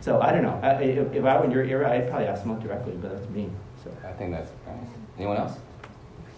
[0.00, 0.58] so I don't know.
[0.62, 3.12] I, if, if I were in your era, I'd probably ask them out directly, but
[3.12, 3.50] that's me.
[3.82, 4.86] So I think that's nice.
[5.18, 5.58] Anyone else?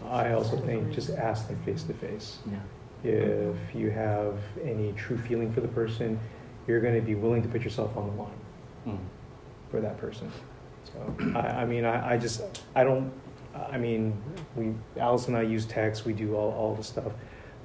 [0.08, 2.38] I also think just ask them face to face.
[2.50, 2.58] yeah.
[3.02, 6.18] If you have any true feeling for the person,
[6.66, 8.40] you're going to be willing to put yourself on the line
[8.84, 8.96] Hmm.
[9.70, 10.30] for that person.
[10.84, 12.42] So I, I mean, I, I just
[12.74, 13.12] I don't.
[13.54, 14.20] I mean,
[14.56, 16.04] we Alice and I use text.
[16.04, 17.12] We do all all the stuff,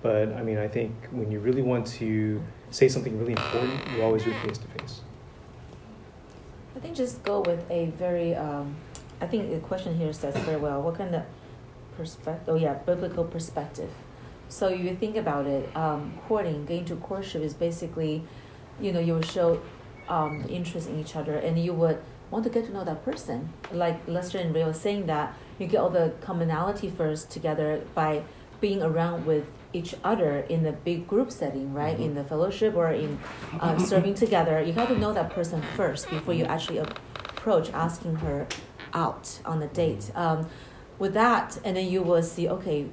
[0.01, 4.01] but I mean, I think when you really want to say something really important, you
[4.03, 5.01] always do face to face.
[6.75, 8.75] I think just go with a very, um,
[9.21, 11.23] I think the question here says very well, what kind of
[11.95, 13.91] perspective, oh yeah, biblical perspective.
[14.49, 18.23] So you think about it, um, courting, getting to courtship is basically,
[18.79, 19.61] you know, you will show
[20.07, 23.53] um, interest in each other and you would want to get to know that person.
[23.71, 28.23] Like Lester and Ray were saying that, you get all the commonality first together by
[28.61, 31.99] being around with each other in a big group setting, right?
[31.99, 33.19] In the fellowship or in
[33.59, 34.61] uh, serving together.
[34.61, 38.47] You got to know that person first before you actually approach asking her
[38.93, 40.11] out on a date.
[40.15, 40.47] Um,
[40.97, 42.87] with that, and then you will see, okay,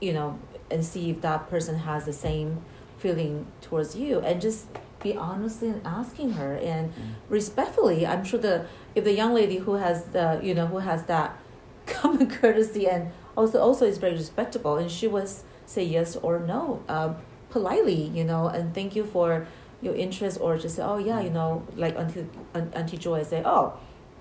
[0.00, 0.38] you know,
[0.70, 2.62] and see if that person has the same
[2.98, 4.66] feeling towards you, and just
[5.02, 6.54] be honestly and asking her.
[6.56, 6.92] And
[7.28, 8.06] respectfully.
[8.06, 11.36] I'm sure the if the young lady who has the you know who has that
[11.86, 16.82] common courtesy and also also is very respectable, and she was say yes or no
[16.88, 17.14] uh,
[17.50, 19.46] politely, you know, and thank you for
[19.82, 23.42] your interest, or just say, oh yeah, you know, like Auntie Aunt- Auntie Joy say,
[23.44, 23.74] oh,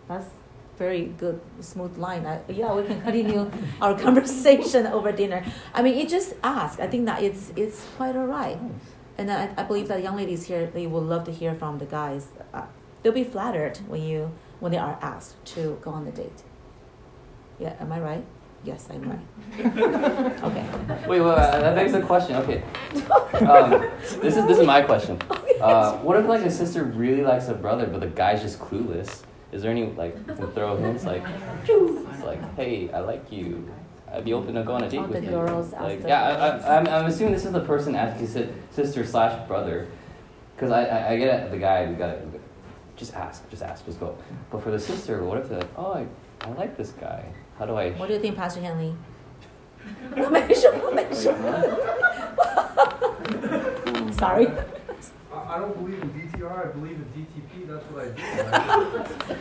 [0.08, 0.28] that's
[0.78, 2.26] very good smooth line.
[2.26, 3.51] I, yeah, we can continue
[3.82, 5.43] our conversation over dinner.
[5.73, 6.80] I mean, you just ask.
[6.80, 8.59] I think that it's it's quite alright,
[9.17, 11.86] and I, I believe that young ladies here they will love to hear from the
[11.86, 12.28] guys.
[12.53, 12.65] Uh,
[13.01, 16.43] they'll be flattered when you when they are asked to go on the date.
[17.59, 18.26] Yeah, am I right?
[18.63, 19.19] Yes, I'm right.
[20.43, 20.65] okay.
[21.07, 22.36] Wait, wait, wait, that begs a question.
[22.38, 22.63] Okay,
[23.45, 23.69] um,
[24.21, 25.19] this is this is my question.
[25.55, 29.23] Uh, what if like a sister really likes a brother, but the guy's just clueless?
[29.55, 31.22] Is there any like you can throw hints like,
[32.24, 33.68] like, hey, I like you.
[34.12, 35.31] I'd be open to go on a date All with the you.
[35.31, 36.64] girls ask Like, their yeah, I, questions.
[36.64, 39.87] I, I'm, I'm assuming this is the person asking si- sister slash brother,
[40.57, 41.51] because I, I I get it.
[41.53, 42.16] The guy, we got
[42.97, 44.16] just ask, just ask, just go.
[44.51, 46.07] But for the sister, what if they're like, oh, I,
[46.43, 47.24] I like this guy.
[47.59, 47.91] How do I?
[47.93, 48.95] What do you think, Pastor Henley?
[50.16, 51.33] 我没说，我没说。
[54.12, 54.47] Sorry.
[55.33, 56.11] I, I don't believe in
[56.46, 58.22] DTR, I believe in DTP, that's what I do.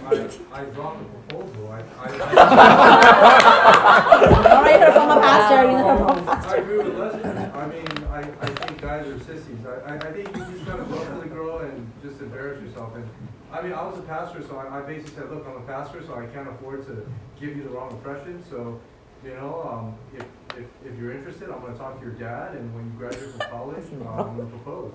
[0.06, 0.08] I,
[0.56, 1.82] I, I dropped a proposal, I, I,
[4.54, 5.70] All right, heard from a pastor.
[5.70, 6.56] You know, from a I pastor.
[6.56, 10.36] agree with Leslie, I mean, I, I think guys are sissies, I, I, I think
[10.36, 12.94] you just gotta go up to the girl and just embarrass yourself.
[12.94, 13.08] And
[13.52, 16.02] I mean, I was a pastor, so I, I basically said, look, I'm a pastor,
[16.04, 17.06] so I can't afford to
[17.40, 18.42] give you the wrong impression.
[18.50, 18.80] So,
[19.24, 20.24] you know, um, if,
[20.58, 23.40] if, if you're interested, I'm gonna talk to your dad, and when you graduate from
[23.50, 24.94] college, uh, I'm gonna propose.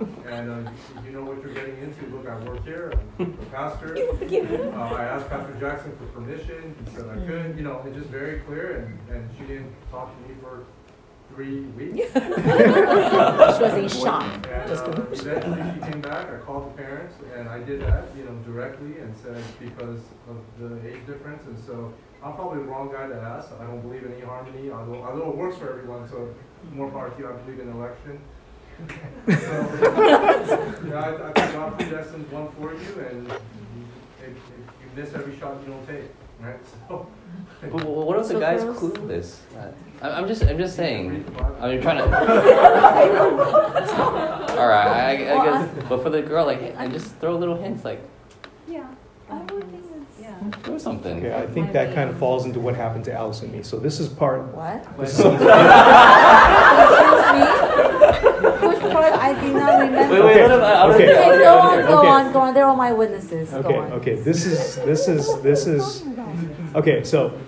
[0.00, 2.06] And uh, you, you know what you're getting into.
[2.06, 2.92] Look, I work here.
[3.18, 3.96] I'm a pastor.
[3.96, 6.74] Uh, I asked Pastor Jackson for permission.
[6.84, 7.56] He said I could.
[7.56, 8.98] You know, it's just very clear.
[9.08, 10.64] And, and she didn't talk to me for
[11.34, 12.10] three weeks.
[12.14, 14.24] She was in shock.
[14.48, 18.04] And Just uh, eventually she came back, I called the parents, and I did that,
[18.16, 21.92] you know, directly, and said because of the age difference, and so
[22.22, 25.36] I'm probably the wrong guy to ask, I don't believe in eHarmony, although, although it
[25.36, 26.34] works for everyone, so
[26.72, 28.20] more power to you, I believe in election.
[29.26, 29.32] So,
[30.86, 33.34] yeah, I, I think God predestined one for you, and you,
[34.20, 36.10] if, if you miss every shot you don't take,
[36.40, 36.56] right,
[36.88, 37.06] so.
[37.62, 39.38] But what if the guy's girls- clueless?
[40.02, 41.08] I- I'm just, I'm just saying.
[41.08, 41.56] Read the Bible.
[41.60, 42.04] I mean, trying to.
[44.58, 45.84] All right, I, I guess.
[45.88, 48.02] But for the girl, like, and just throw little hints, like,
[48.68, 48.86] Yeah,
[49.30, 50.34] I would think it's, yeah.
[50.62, 51.16] do something.
[51.24, 53.62] Okay, I think that kind of falls into what happened to Alice and me.
[53.62, 54.42] So this is part.
[54.54, 54.84] What?
[54.98, 55.46] This is Excuse me?
[58.68, 60.14] Which part I did not remember?
[60.14, 60.60] Wait, wait, let him.
[60.60, 61.08] I, I wanna Okay.
[61.08, 62.08] Okay, go on, go Okay.
[62.08, 62.54] on, go on.
[62.54, 63.50] They're all my witnesses.
[63.50, 63.92] Go Okay, on.
[63.94, 64.14] okay.
[64.16, 66.04] This is this is this is
[66.74, 67.02] okay.
[67.04, 67.38] So,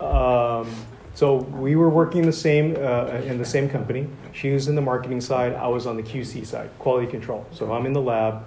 [0.00, 0.70] um,
[1.14, 4.08] so we were working the same uh, in the same company.
[4.32, 5.54] She was in the marketing side.
[5.54, 7.46] I was on the QC side, quality control.
[7.52, 8.44] So I'm in the lab,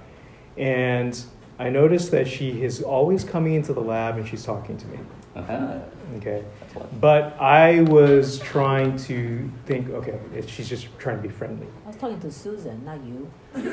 [0.57, 1.17] and
[1.59, 4.99] I noticed that she is always coming into the lab and she's talking to me.
[5.35, 5.79] Uh-huh.
[6.17, 6.43] Okay.
[6.79, 6.99] That's one.
[6.99, 11.67] But I was trying to think, okay, it- she's just trying to be friendly.
[11.85, 13.31] I was talking to Susan, not you.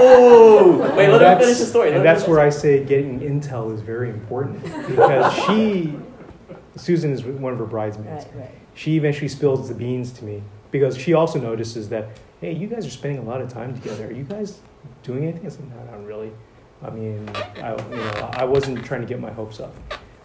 [0.00, 0.78] Oh!
[0.96, 1.88] Wait, let him That's- finish the story.
[1.90, 5.96] let And that's where I say getting intel is very important because she,
[6.76, 8.26] Susan is one of her bridesmaids.
[8.34, 8.50] Right, right.
[8.74, 12.08] She eventually spills the beans to me because she also notices that,
[12.40, 14.06] hey, you guys are spending a lot of time together.
[14.06, 14.60] Are you guys
[15.02, 15.46] doing anything?
[15.46, 16.30] I said, no, not really.
[16.82, 19.74] I mean, I, you know, I wasn't trying to get my hopes up.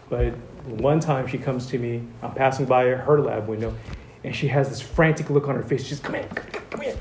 [0.08, 0.34] But
[0.66, 3.74] one time she comes to me, I'm passing by her lab window,
[4.22, 5.84] and she has this frantic look on her face.
[5.84, 6.96] She's, come here, come here, come here.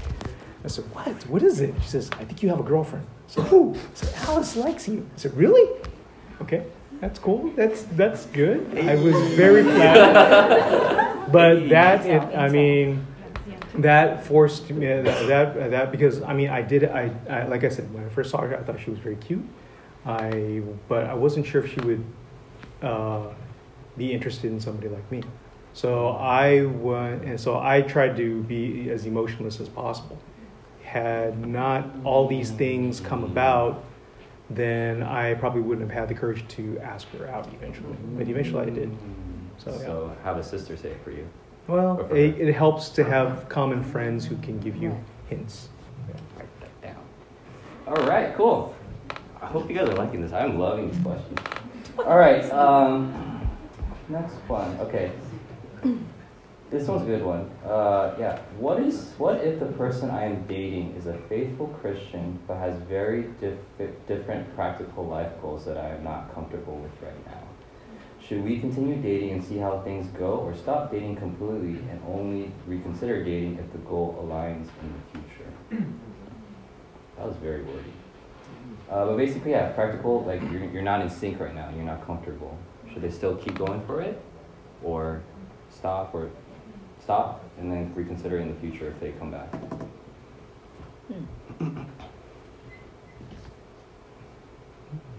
[0.64, 1.28] I said, what?
[1.28, 1.74] What is it?
[1.82, 3.05] She says, I think you have a girlfriend.
[3.05, 3.76] I said, who?
[3.76, 5.09] I said, Alice likes you.
[5.14, 5.82] I said, really?
[6.41, 6.66] Okay,
[6.99, 7.51] that's cool.
[7.55, 8.78] That's that's good.
[8.78, 11.32] I was very flattered.
[11.32, 13.05] But that, it, I mean,
[13.76, 17.70] that forced me that, that that because I mean I did I, I like I
[17.70, 19.43] said when I first saw her I thought she was very cute.
[20.05, 22.03] I but I wasn't sure if she would
[22.82, 23.30] uh,
[23.97, 25.23] be interested in somebody like me.
[25.73, 30.17] So I went and so I tried to be as emotionless as possible.
[30.83, 33.83] Had not all these things come about,
[34.49, 37.95] then I probably wouldn't have had the courage to ask her out eventually.
[38.15, 38.95] But eventually I did.
[39.57, 40.23] So, So, yeah.
[40.23, 41.27] have a sister say it for you.
[41.67, 44.95] Well, for it, it helps to have common friends who can give you
[45.29, 45.69] hints.
[46.37, 47.01] Write that down.
[47.87, 48.75] All right, cool.
[49.41, 50.33] I hope you guys are liking this.
[50.33, 51.39] I'm loving these questions.
[51.97, 53.32] All right, um,
[54.14, 54.80] next one.
[54.80, 55.11] Okay,
[56.70, 57.49] this one's a good one.
[57.66, 58.39] Uh, yeah.
[58.57, 62.78] What is what if the person I am dating is a faithful Christian but has
[62.88, 67.41] very diff- different practical life goals that I am not comfortable with right now?
[68.26, 72.53] Should we continue dating and see how things go, or stop dating completely and only
[72.66, 75.86] reconsider dating if the goal aligns in the future?
[77.16, 77.93] That was very wordy.
[78.89, 82.03] Uh, but basically, yeah, practical, like you're, you're not in sync right now, you're not
[82.07, 82.57] comfortable.
[82.93, 84.21] Should they still keep going for it?
[84.83, 85.21] Or
[85.69, 86.29] stop, or
[87.01, 89.49] stop and then reconsider in the future if they come back?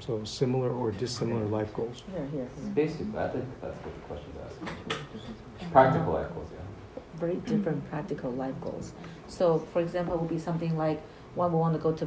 [0.01, 2.03] So similar or dissimilar life goals.
[2.12, 2.49] Here, here.
[2.75, 5.70] Basically, I think that's what the question's asking.
[5.72, 7.01] Practical life goals, yeah.
[7.18, 8.93] Very different practical life goals.
[9.29, 11.01] So, for example, it would be something like
[11.35, 12.07] one will want to go to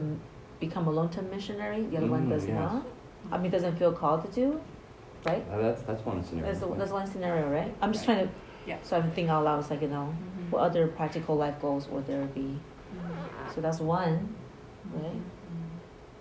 [0.59, 2.53] become a long-term missionary, the other one Mm, does yes.
[2.53, 2.85] not.
[3.31, 4.61] I mean, doesn't feel called to do,
[5.27, 5.45] right?
[5.51, 6.51] Uh, that's, that's one scenario.
[6.51, 7.73] That's, the, that's one scenario, right?
[7.81, 8.33] I'm just trying to,
[8.65, 8.77] Yeah.
[8.83, 10.15] so I'm thinking out loud, it's like, you know,
[10.49, 12.57] what other practical life goals would there be?
[13.53, 14.33] So that's one,
[14.93, 15.21] right?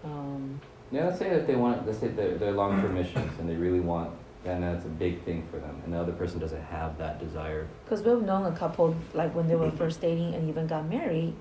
[0.04, 0.60] Um,
[0.90, 3.80] Yeah, let's say if they want, let's say they're, they're long-term missions and they really
[3.80, 4.10] want,
[4.44, 7.66] and that's a big thing for them, and the other person doesn't have that desire.
[7.84, 11.34] Because we've known a couple, like when they were first dating and even got married,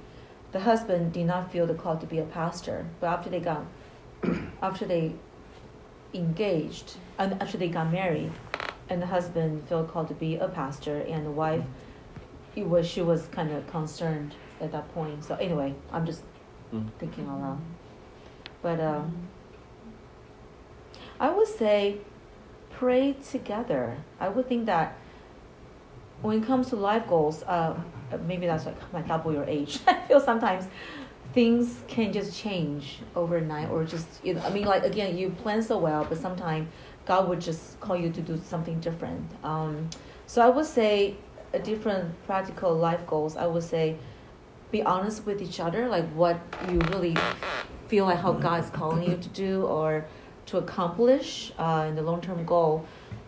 [0.51, 2.85] the husband did not feel the call to be a pastor.
[2.99, 3.65] But after they got,
[4.61, 5.13] after they
[6.13, 8.31] engaged, and after they got married,
[8.89, 11.63] and the husband felt called to be a pastor, and the wife,
[12.55, 15.23] it was she was kind of concerned at that point.
[15.23, 16.23] So anyway, I'm just
[16.73, 16.89] Mm.
[16.99, 17.59] thinking out loud.
[18.63, 19.27] But um,
[21.19, 21.97] I would say
[22.71, 23.97] pray together.
[24.19, 24.97] I would think that
[26.21, 27.75] when it comes to life goals, uh,
[28.27, 29.79] maybe that's like my double your age.
[29.87, 30.65] I feel sometimes
[31.33, 35.61] things can just change overnight or just you know i mean like again you plan
[35.61, 36.65] so well but sometimes
[37.06, 39.90] god would just call you to do something different um,
[40.27, 41.15] so i would say
[41.53, 43.95] a different practical life goals i would say
[44.72, 46.38] be honest with each other like what
[46.72, 47.15] you really
[47.88, 50.06] feel like how god is calling you to do or
[50.45, 52.86] to accomplish uh, in the long-term goal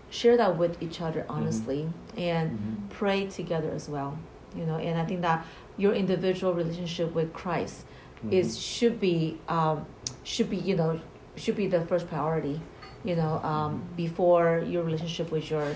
[0.10, 1.88] share that with each other honestly
[2.18, 2.90] and Mhm.
[2.90, 4.18] pray together as well
[4.56, 5.46] you know and i think that
[5.78, 7.86] your individual relationship with christ
[8.26, 8.34] Mhm.
[8.34, 9.86] is should be um,
[10.24, 11.00] should be you know
[11.36, 12.60] should be the first priority
[13.08, 15.68] you know um, before your relationship with your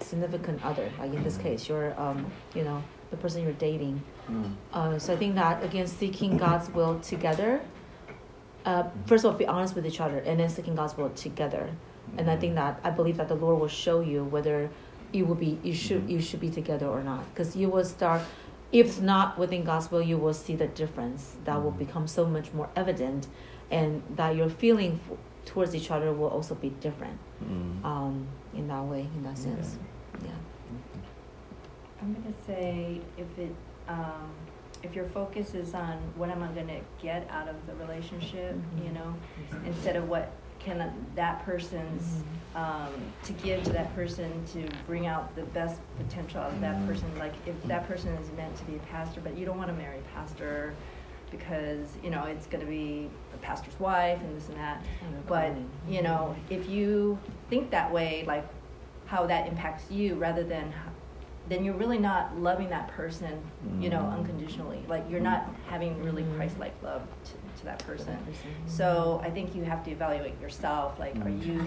[0.00, 2.18] significant other like in this case your um,
[2.54, 2.78] you know
[3.10, 3.96] the person you're dating.
[4.28, 4.54] Mm.
[4.72, 7.60] uh, so i think that again seeking god's will together
[8.64, 11.64] uh, first of all be honest with each other and then seeking god's will together.
[12.18, 14.58] And i think that i believe that the lord will show you whether
[15.12, 16.10] you will be you should Mhm.
[16.12, 17.22] you should be together or not.
[17.30, 18.22] Because you will start
[18.72, 21.22] if not within God's will, you will see the difference.
[21.46, 23.26] That will become so much more evident,
[23.78, 24.92] and that your feeling
[25.44, 27.18] towards each other will also be different.
[27.44, 27.84] Mm.
[27.84, 29.42] Um, in that way, in that Okay.
[29.42, 29.78] sense,
[30.24, 30.30] yeah.
[32.02, 33.54] I'm gonna say if it,
[33.88, 34.30] um,
[34.82, 38.90] if your focus is on what am I gonna get out of the relationship, you
[38.90, 38.94] Mhm.
[38.94, 39.14] know,
[39.66, 42.22] instead of what can that person's,
[42.54, 42.90] um,
[43.22, 46.86] to give to that person to bring out the best potential of that Mhm.
[46.86, 47.18] person.
[47.18, 49.74] Like if that person is meant to be a pastor, but you don't want to
[49.76, 50.74] marry a pastor
[51.30, 54.82] because you know it's going to be the pastor's wife and this and that.
[55.26, 55.52] But
[55.88, 57.18] you know, if you
[57.48, 58.46] think that way, like
[59.06, 60.72] how that impacts you, rather than
[61.48, 63.40] then you're really not loving that person,
[63.80, 64.18] you know, Mm.
[64.18, 64.84] unconditionally.
[64.86, 66.36] Like you're not having really Mhm.
[66.36, 68.14] Christ-like love to, to that person.
[68.14, 68.68] Mm-hmm.
[68.68, 71.00] So I think you have to evaluate yourself.
[71.00, 71.64] Like, are you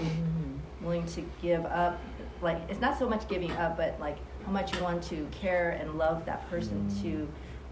[0.82, 2.00] willing to give up?
[2.42, 5.72] Like, it's not so much giving up, but like how much you want to care
[5.72, 7.28] and love that person to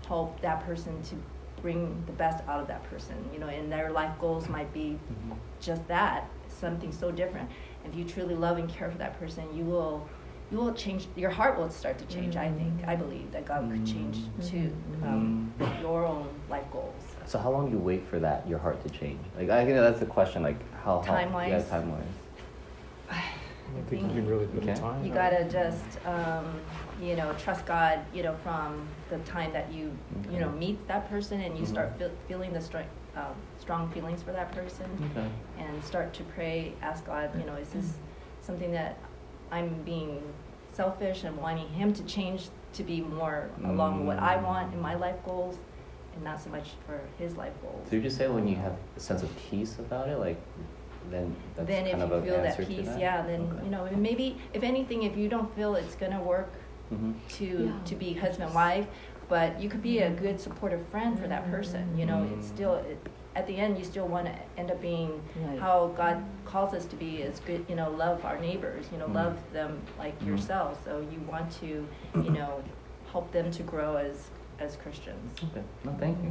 [0.07, 1.15] help that person to
[1.61, 3.15] bring the best out of that person.
[3.33, 5.35] You know, and their life goals might be Mhm.
[5.59, 7.49] just that, something so different.
[7.85, 10.07] If you truly love and care for that person, you will
[10.51, 12.85] you will change your heart will start to change, I think.
[12.85, 17.15] I believe that God could change too um, your own life goals.
[17.25, 19.19] So how long do you wait for that your heart to change?
[19.37, 20.43] Like I think that's the question.
[20.43, 21.49] Like how how Time-wise?
[21.49, 22.01] Yeah, time wise.
[23.09, 23.23] I
[23.73, 24.73] don't think you can really put Okay.
[24.73, 25.05] time.
[25.05, 26.45] You gotta just, um,
[27.01, 29.91] you know, trust God, you know, from the time that you,
[30.31, 31.67] you know, meet that person and you Mhm.
[31.67, 32.85] start feel, feeling the strong,
[33.15, 35.27] um, strong feelings for that person Okay.
[35.59, 37.99] and start to pray, ask God, you know, is this
[38.39, 38.97] something that
[39.51, 40.21] I'm being
[40.73, 44.95] selfish and wanting Him to change to be more along what I want in my
[44.95, 45.57] life goals
[46.15, 47.89] and not so much for His life goals?
[47.89, 50.37] So you just say when you have a sense of peace about it, like
[51.09, 52.99] then that's then if kind of you feel that to peace, that?
[52.99, 53.65] yeah, then Okay.
[53.65, 56.53] you know, and maybe if anything, if you don't feel it's gonna work
[56.91, 57.13] Mhm.
[57.37, 57.71] to Yeah.
[57.85, 58.87] to be husband wife,
[59.29, 61.97] but you could be a good supportive friend for that person.
[61.97, 62.55] You know, it's Mm.
[62.55, 62.97] still it,
[63.35, 65.57] at the end you still want to end up being Right.
[65.59, 67.65] how God calls us to be is good.
[67.69, 68.89] You know, love our neighbors.
[68.91, 69.15] You know, Mm.
[69.15, 70.27] love them like Mm.
[70.27, 70.83] yourself.
[70.83, 72.61] So you want to, you know,
[73.11, 75.33] help them to grow as as Christians.
[75.43, 75.63] Okay.
[75.83, 76.29] No, thank you.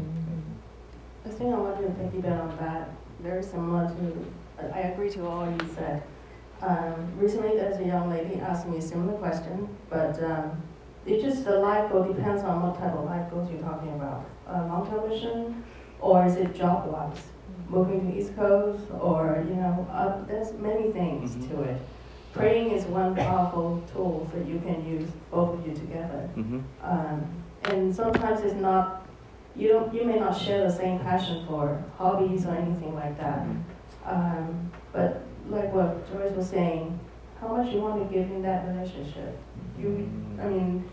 [1.24, 2.88] The thing I wanted to piggyback on that,
[3.20, 6.02] very similar to, I agree to all you said.
[6.62, 10.62] Um, recently, there's a young lady asked me a similar question, but um,
[11.06, 14.26] it just the life goal depends on what type of life goals you're talking about.
[14.46, 15.64] Uh, long-term mission,
[16.00, 17.16] or is it job-wise?
[17.68, 21.48] Moving to East Coast, or you know, uh, there's many things Mhm.
[21.50, 21.80] to it.
[22.34, 26.28] Praying is one powerful tool that you can use both of you together.
[26.36, 26.60] Mm-hmm.
[26.82, 27.22] Um,
[27.64, 29.02] and sometimes it's not,
[29.56, 33.46] you don't, you may not share the same passion for hobbies or anything like that.
[34.06, 36.98] Um, but like what Joyce was saying,
[37.40, 39.38] how much you want to give in that relationship.
[39.78, 40.08] You,
[40.40, 40.88] I mean,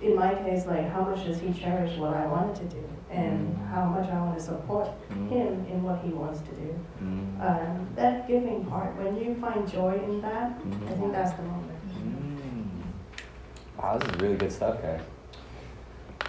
[0.00, 3.56] in my case, like how much does he cherish what I wanted to do, and
[3.68, 6.78] how much I want to support him in what he wants to do.
[7.02, 7.42] Mm-hmm.
[7.42, 11.78] Um, that giving part, when you find joy in that, I think that's the moment.
[11.98, 12.82] Mm.
[13.78, 15.00] Wow, this is really good stuff, guys.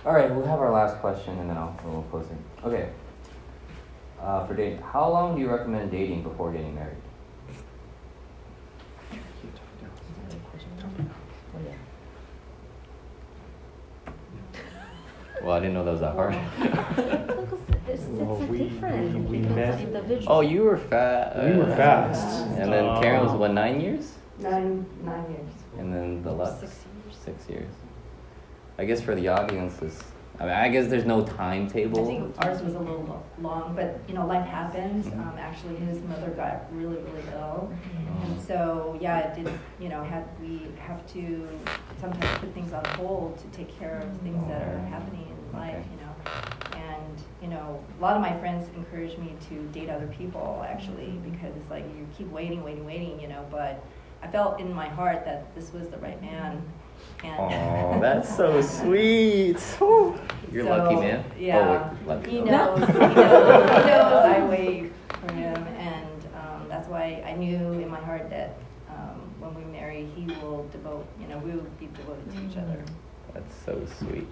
[0.06, 2.66] All right, we'll have our last question and then I'll we'll close it.
[2.66, 2.90] Okay.
[4.20, 6.98] Uh, for dating, how long do you recommend dating before getting married?
[11.56, 11.74] Oh, yeah.
[15.44, 16.36] Well, I didn't know that was that hard.
[17.86, 19.30] It's, it's Well, we- different.
[19.30, 21.38] we- we met- oh, you were fast.
[21.44, 22.48] We were fast.
[22.58, 25.52] And then Karen was what nine years, Nine, nine years.
[25.78, 27.16] and then the last Six years.
[27.26, 27.74] Six years.
[28.80, 30.02] I guess for the audiences.
[30.40, 32.02] I mean, I guess there's no timetable.
[32.02, 35.06] I think ours was a little long, but you know, life happens.
[35.06, 35.14] Mhm.
[35.20, 38.26] Um, actually, his mother got really, really ill, Oh.
[38.26, 39.54] and so yeah, it did.
[39.80, 41.48] You know, had we have to
[42.02, 45.76] sometimes put things on hold to take care of things that are happening in life.
[45.76, 45.86] Okay.
[45.92, 46.14] You know,
[46.76, 50.66] and And, you know, a lot of my friends encourage me to date other people
[50.68, 53.84] actually because it's like you keep waiting, waiting, waiting, you know, but
[54.22, 56.62] I felt in my heart that this was the right man.
[57.24, 59.60] And Oh, that's so sweet.
[59.78, 60.18] Whew.
[60.52, 61.26] You're lucky, man.
[61.38, 61.92] Yeah.
[61.92, 62.32] Oh, lucky.
[62.32, 67.34] He knows, he knows, he knows I wait for him, and um, that's why I
[67.34, 68.58] knew in my heart that
[68.90, 72.58] um, when we marry, he will devote, you know, we will be devoted to each
[72.58, 72.84] other.
[73.34, 74.28] That's so sweet.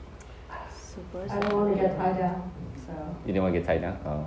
[0.94, 1.26] Super.
[1.30, 2.52] I don't want to get tied down.
[2.86, 2.92] So,
[3.26, 3.98] You didn't want to get tied down?
[4.06, 4.26] Oh.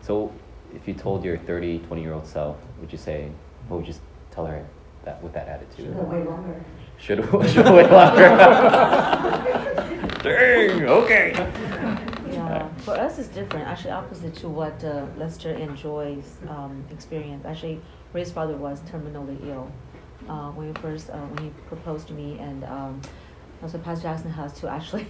[0.00, 0.32] So,
[0.74, 3.30] if you told your 30, 20 year old self, would you say,
[3.68, 4.00] what would you s-
[4.30, 4.64] tell her
[5.04, 5.86] that with that attitude?
[5.86, 6.64] Should have waited longer.
[6.98, 8.28] Should have should wait longer.
[10.22, 11.32] Dang, okay.
[12.30, 13.66] Yeah, for us it's different.
[13.66, 17.44] Actually, opposite to what uh, Lester and Joy's um, experience.
[17.44, 17.80] Actually,
[18.12, 19.70] Ray's father was terminally ill
[20.28, 23.00] uh, when we first uh, when he proposed to me, and um,
[23.62, 25.06] also Pastor Jackson has to actually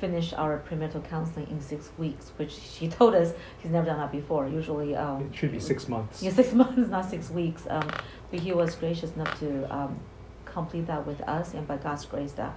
[0.00, 4.12] finish our premarital counseling in six weeks, which she told us he's never done that
[4.12, 4.48] before.
[4.48, 6.22] Usually, um, It should be six months.
[6.22, 7.66] yeah, six months, not six weeks.
[7.68, 7.88] Um,
[8.30, 9.98] but he was gracious enough to um,
[10.44, 12.54] complete that with us, and by God's grace, that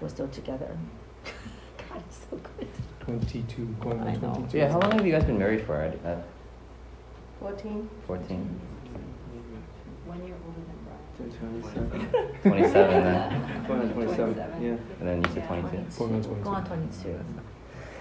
[0.00, 0.76] we're still together.
[1.88, 2.68] God is so good.
[3.00, 4.34] 22, going I on know.
[4.34, 4.58] 22.
[4.58, 5.76] Yeah, how long have you guys been married for?
[6.04, 6.16] Uh,
[7.40, 8.60] 14, 14?
[10.06, 10.71] one year older than Brian.
[11.30, 12.08] 27.
[12.42, 13.64] 27 then.
[13.68, 14.34] Going on 27.
[14.34, 14.62] 27.
[14.62, 14.68] Yeah.
[15.00, 15.46] And then you said Yeah.
[15.60, 15.98] 22.
[15.98, 17.02] Going on Go on 22.
[17.02, 17.20] 22.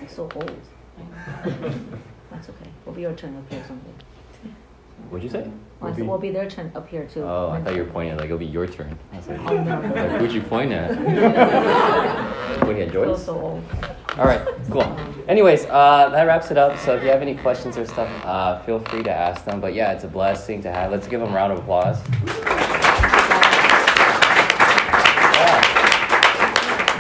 [0.02, 0.62] I'm so old.
[2.32, 2.70] That's okay.
[2.86, 3.92] Will be your turn up here someday.
[5.10, 5.50] What'd you say?
[5.82, 7.24] Oh, I said, will be their turn up here too.
[7.24, 8.98] Oh, I thought you were pointing at like it'll be your turn.
[9.12, 9.80] I was like, Oh, no.
[9.82, 10.96] like who'd you point at?
[12.62, 13.26] Pointing at Feel Joyce?
[13.26, 13.64] so old.
[14.20, 14.84] All right, cool.
[15.28, 16.78] Anyways, uh, that wraps it up.
[16.80, 19.60] So if you have any questions or stuff, uh, feel free to ask them.
[19.60, 20.92] But yeah, it's a blessing to have.
[20.92, 21.98] Let's give them a round of applause.
[25.34, 25.62] Yeah.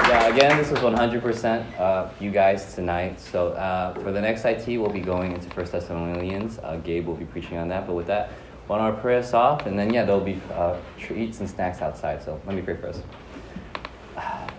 [0.10, 3.20] Yeah, again, this was 100% uh, you guys tonight.
[3.20, 6.58] So uh, for the next IT, we'll be going into First Thessalonians.
[6.60, 7.86] Uh, Gabe will be preaching on that.
[7.86, 8.30] But with that,
[8.68, 9.66] why don't I pray us off?
[9.66, 12.24] And then, yeah, there'll be uh, treats and snacks outside.
[12.24, 13.02] So let me pray for us.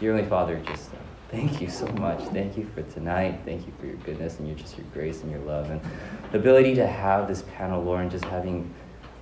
[0.00, 0.96] Dear Heavenly Father, just uh,
[1.30, 2.20] thank you so much.
[2.30, 3.40] Thank you for tonight.
[3.44, 5.80] Thank you for your goodness and your just your grace and your love and
[6.32, 8.74] the ability to have this panel, Lord, and just having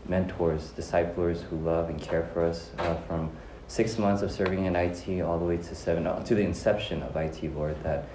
[0.08, 3.30] mentors, disciplers who love and care for us uh, from
[3.66, 7.02] six months of serving in IT all the way to seven, uh, to the inception
[7.02, 8.06] of IT, board that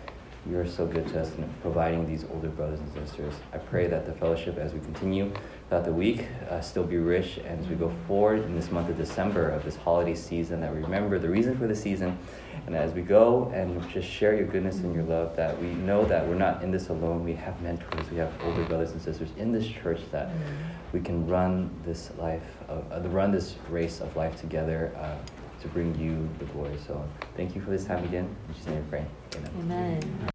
[0.50, 3.34] you are so good to us in providing these older brothers and sisters.
[3.54, 5.32] I pray that the fellowship, as we continue
[5.68, 8.90] throughout the week, uh, still be rich, and as we go forward in this month
[8.90, 12.18] of December of this holiday season, that we remember the reason for the season,
[12.66, 16.06] and as we go and just share your goodness and your love, that we know
[16.06, 17.24] that we're not in this alone.
[17.24, 20.32] We have mentors, we have older brothers and sisters in this church that
[20.94, 25.16] we can run this life, of, uh, run this race of life together uh,
[25.62, 26.78] to bring you the glory.
[26.88, 28.36] So thank you for this time again.
[28.48, 29.06] In Jesus' name we pray.
[29.36, 29.52] Amen.
[29.60, 30.30] Amen.